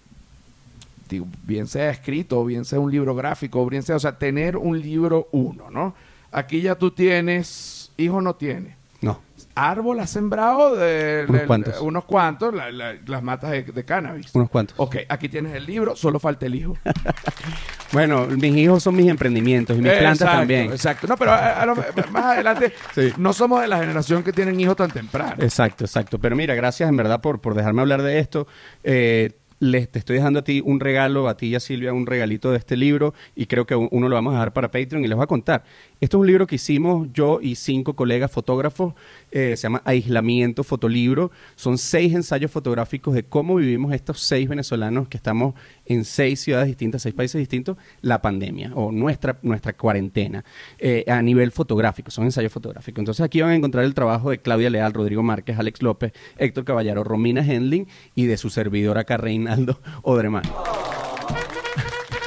bien 1.43 1.67
sea 1.67 1.89
escrito, 1.89 2.43
bien 2.45 2.65
sea 2.65 2.79
un 2.79 2.91
libro 2.91 3.15
gráfico, 3.15 3.65
bien 3.65 3.83
sea, 3.83 3.97
o 3.97 3.99
sea, 3.99 4.17
tener 4.17 4.57
un 4.57 4.79
libro 4.79 5.27
uno, 5.31 5.69
¿no? 5.69 5.93
Aquí 6.31 6.61
ya 6.61 6.75
tú 6.75 6.91
tienes, 6.91 7.91
hijo 7.97 8.21
no 8.21 8.35
tiene. 8.35 8.76
Árbol 9.57 9.99
has 9.99 10.09
sembrado 10.09 10.75
de, 10.75 11.25
Unos 11.27 11.41
de- 11.41 11.47
cuantos. 11.47 11.81
unos 11.81 12.05
cuantos, 12.05 12.53
la- 12.53 12.71
la- 12.71 12.95
las 13.05 13.23
matas 13.23 13.51
de, 13.51 13.63
de 13.63 13.85
cannabis. 13.85 14.33
Unos 14.33 14.49
cuantos. 14.49 14.75
Ok, 14.77 14.97
aquí 15.09 15.29
tienes 15.29 15.53
el 15.55 15.65
libro, 15.65 15.95
solo 15.95 16.19
falta 16.19 16.45
el 16.45 16.55
hijo. 16.55 16.77
Bueno, 17.93 18.27
mis 18.27 18.53
hijos 18.57 18.83
son 18.83 18.95
mis 18.97 19.07
emprendimientos 19.07 19.77
y 19.77 19.81
mis 19.81 19.91
plantas 19.93 20.21
Exacto, 20.21 20.37
también. 20.39 20.65
Exacto. 20.71 21.07
No, 21.07 21.15
pero 21.15 21.31
a- 21.31 21.61
a 21.61 21.65
lo- 21.65 21.75
más 22.11 22.25
adelante 22.25 22.73
Sí. 22.93 23.13
no 23.17 23.31
somos 23.31 23.61
de 23.61 23.67
la 23.69 23.79
generación 23.79 24.23
que 24.23 24.33
tienen 24.33 24.59
hijos 24.59 24.75
tan 24.75 24.91
temprano. 24.91 25.35
Exacto, 25.39 25.85
exacto. 25.85 26.19
Pero 26.19 26.35
mira, 26.35 26.53
gracias 26.53 26.89
en 26.89 26.97
verdad 26.97 27.21
por, 27.21 27.39
por 27.39 27.53
dejarme 27.53 27.81
hablar 27.81 28.01
de 28.01 28.19
esto. 28.19 28.45
Eh, 28.83 29.31
les, 29.59 29.89
te 29.89 29.97
estoy 29.99 30.17
dejando 30.17 30.39
a 30.39 30.43
ti 30.43 30.61
un 30.63 30.79
regalo, 30.79 31.27
a 31.27 31.35
ti 31.37 31.47
y 31.47 31.55
a 31.55 31.59
Silvia, 31.59 31.91
un 31.91 32.05
regalito 32.05 32.51
de 32.51 32.57
este 32.59 32.75
libro 32.77 33.13
y 33.35 33.47
creo 33.47 33.65
que 33.65 33.73
un- 33.75 33.87
uno 33.91 34.07
lo 34.09 34.15
vamos 34.15 34.31
a 34.33 34.35
dejar 34.35 34.53
para 34.53 34.69
Patreon 34.69 35.03
y 35.03 35.07
les 35.07 35.15
voy 35.15 35.23
a 35.23 35.27
contar. 35.27 35.63
Esto 35.99 36.17
es 36.17 36.21
un 36.21 36.27
libro 36.27 36.45
que 36.45 36.55
hicimos 36.55 37.07
yo 37.11 37.39
y 37.41 37.55
cinco 37.55 37.95
colegas 37.95 38.31
fotógrafos, 38.31 38.93
eh, 39.31 39.55
se 39.57 39.63
llama 39.63 39.81
Aislamiento 39.83 40.63
Fotolibro. 40.63 41.31
Son 41.55 41.79
seis 41.79 42.13
ensayos 42.13 42.51
fotográficos 42.51 43.15
de 43.15 43.23
cómo 43.23 43.55
vivimos 43.55 43.93
estos 43.93 44.21
seis 44.21 44.47
venezolanos 44.47 45.07
que 45.07 45.17
estamos 45.17 45.55
en 45.85 46.05
seis 46.05 46.39
ciudades 46.39 46.67
distintas, 46.67 47.01
seis 47.01 47.15
países 47.15 47.39
distintos, 47.39 47.77
la 48.01 48.21
pandemia 48.21 48.71
o 48.75 48.91
nuestra, 48.91 49.39
nuestra 49.41 49.73
cuarentena 49.73 50.45
eh, 50.77 51.03
a 51.07 51.19
nivel 51.23 51.51
fotográfico, 51.51 52.11
son 52.11 52.25
ensayos 52.25 52.51
fotográficos. 52.51 52.99
Entonces 52.99 53.23
aquí 53.23 53.41
van 53.41 53.51
a 53.51 53.55
encontrar 53.55 53.83
el 53.83 53.95
trabajo 53.95 54.29
de 54.29 54.37
Claudia 54.37 54.69
Leal, 54.69 54.93
Rodrigo 54.93 55.23
Márquez, 55.23 55.57
Alex 55.57 55.81
López, 55.81 56.13
Héctor 56.37 56.63
Caballero, 56.63 57.03
Romina 57.03 57.41
Hendling 57.41 57.87
y 58.13 58.27
de 58.27 58.37
su 58.37 58.51
servidor 58.51 58.99
acá 58.99 59.17
Reinaldo 59.17 59.79
Odremán. 60.03 60.43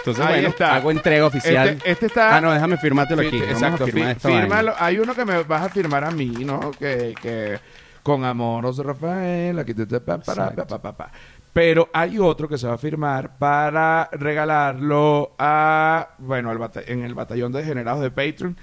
Entonces, 0.00 0.24
Ahí 0.24 0.32
bueno, 0.34 0.48
está. 0.48 0.74
hago 0.76 0.90
entrega 0.90 1.26
oficial. 1.26 1.68
Este, 1.68 1.90
este 1.90 2.06
está. 2.06 2.36
Ah, 2.36 2.40
no, 2.40 2.52
déjame 2.52 2.76
firmártelo 2.78 3.22
aquí. 3.22 3.38
Vamos 3.38 3.52
exacto, 3.54 3.84
a 3.84 3.86
firmar 3.86 4.04
fi- 4.04 4.10
esta 4.16 4.28
vaina. 4.28 4.42
fírmalo. 4.42 4.74
Hay 4.78 4.98
uno 4.98 5.14
que 5.14 5.24
me 5.24 5.42
vas 5.44 5.62
a 5.62 5.68
firmar 5.68 6.04
a 6.04 6.10
mí, 6.10 6.32
¿no? 6.44 6.70
Que, 6.72 7.14
que 7.20 7.58
con 8.02 8.24
amor, 8.24 8.64
José 8.64 8.82
Rafael, 8.82 9.58
aquí 9.58 9.74
te, 9.74 9.86
te- 9.86 10.00
pa, 10.00 10.18
para, 10.18 10.50
pa, 10.52 10.66
pa, 10.80 10.96
pa. 10.96 11.10
Pero 11.52 11.88
hay 11.92 12.18
otro 12.18 12.48
que 12.48 12.56
se 12.56 12.66
va 12.66 12.74
a 12.74 12.78
firmar 12.78 13.36
para 13.36 14.08
regalarlo 14.12 15.34
a, 15.38 16.10
bueno, 16.18 16.50
al 16.50 16.58
en 16.86 17.02
el 17.04 17.14
batallón 17.14 17.52
de 17.52 17.58
degenerados 17.60 18.00
de 18.02 18.10
Patreon. 18.10 18.56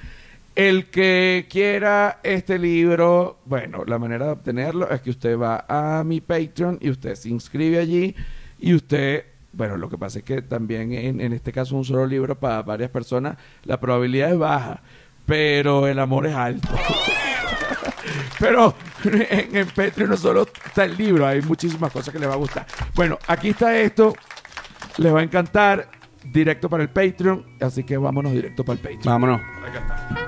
El 0.56 0.86
que 0.90 1.46
quiera 1.50 2.20
este 2.24 2.58
libro, 2.58 3.40
bueno, 3.46 3.84
la 3.86 4.00
manera 4.00 4.26
de 4.26 4.32
obtenerlo 4.32 4.90
es 4.90 5.02
que 5.02 5.12
usted 5.12 5.38
va 5.38 5.66
a 5.70 6.04
mi 6.04 6.20
Patreon 6.20 6.80
y 6.82 6.90
usted 6.90 7.14
se 7.16 7.30
inscribe 7.30 7.78
allí 7.78 8.16
y 8.58 8.74
usted, 8.74 9.26
bueno, 9.58 9.76
lo 9.76 9.90
que 9.90 9.98
pasa 9.98 10.20
es 10.20 10.26
que 10.26 10.44
también 10.44 10.94
en, 10.94 11.20
en 11.20 11.34
este 11.34 11.52
caso 11.52 11.76
un 11.76 11.84
solo 11.84 12.06
libro 12.06 12.40
para 12.40 12.62
varias 12.62 12.92
personas, 12.92 13.38
la 13.64 13.80
probabilidad 13.80 14.32
es 14.32 14.38
baja, 14.38 14.82
pero 15.26 15.88
el 15.88 15.98
amor 15.98 16.28
es 16.28 16.36
alto. 16.36 16.70
pero 18.40 18.76
en, 19.04 19.56
en 19.56 19.68
Patreon 19.68 20.12
no 20.12 20.18
solo 20.18 20.48
está 20.64 20.86
el 20.86 20.96
libro, 20.96 21.26
hay 21.26 21.42
muchísimas 21.42 21.92
cosas 21.92 22.14
que 22.14 22.20
les 22.20 22.30
va 22.30 22.34
a 22.34 22.38
gustar. 22.38 22.68
Bueno, 22.94 23.18
aquí 23.28 23.50
está 23.50 23.76
esto, 23.80 24.14
les 24.98 25.14
va 25.14 25.22
a 25.22 25.24
encantar, 25.24 25.90
directo 26.24 26.70
para 26.70 26.84
el 26.84 26.90
Patreon, 26.90 27.58
así 27.60 27.84
que 27.84 27.98
vámonos 27.98 28.34
directo 28.34 28.64
para 28.64 28.76
el 28.76 28.80
Patreon. 28.80 29.04
Vámonos. 29.06 29.42
Acá 29.66 29.80
está. 29.80 30.27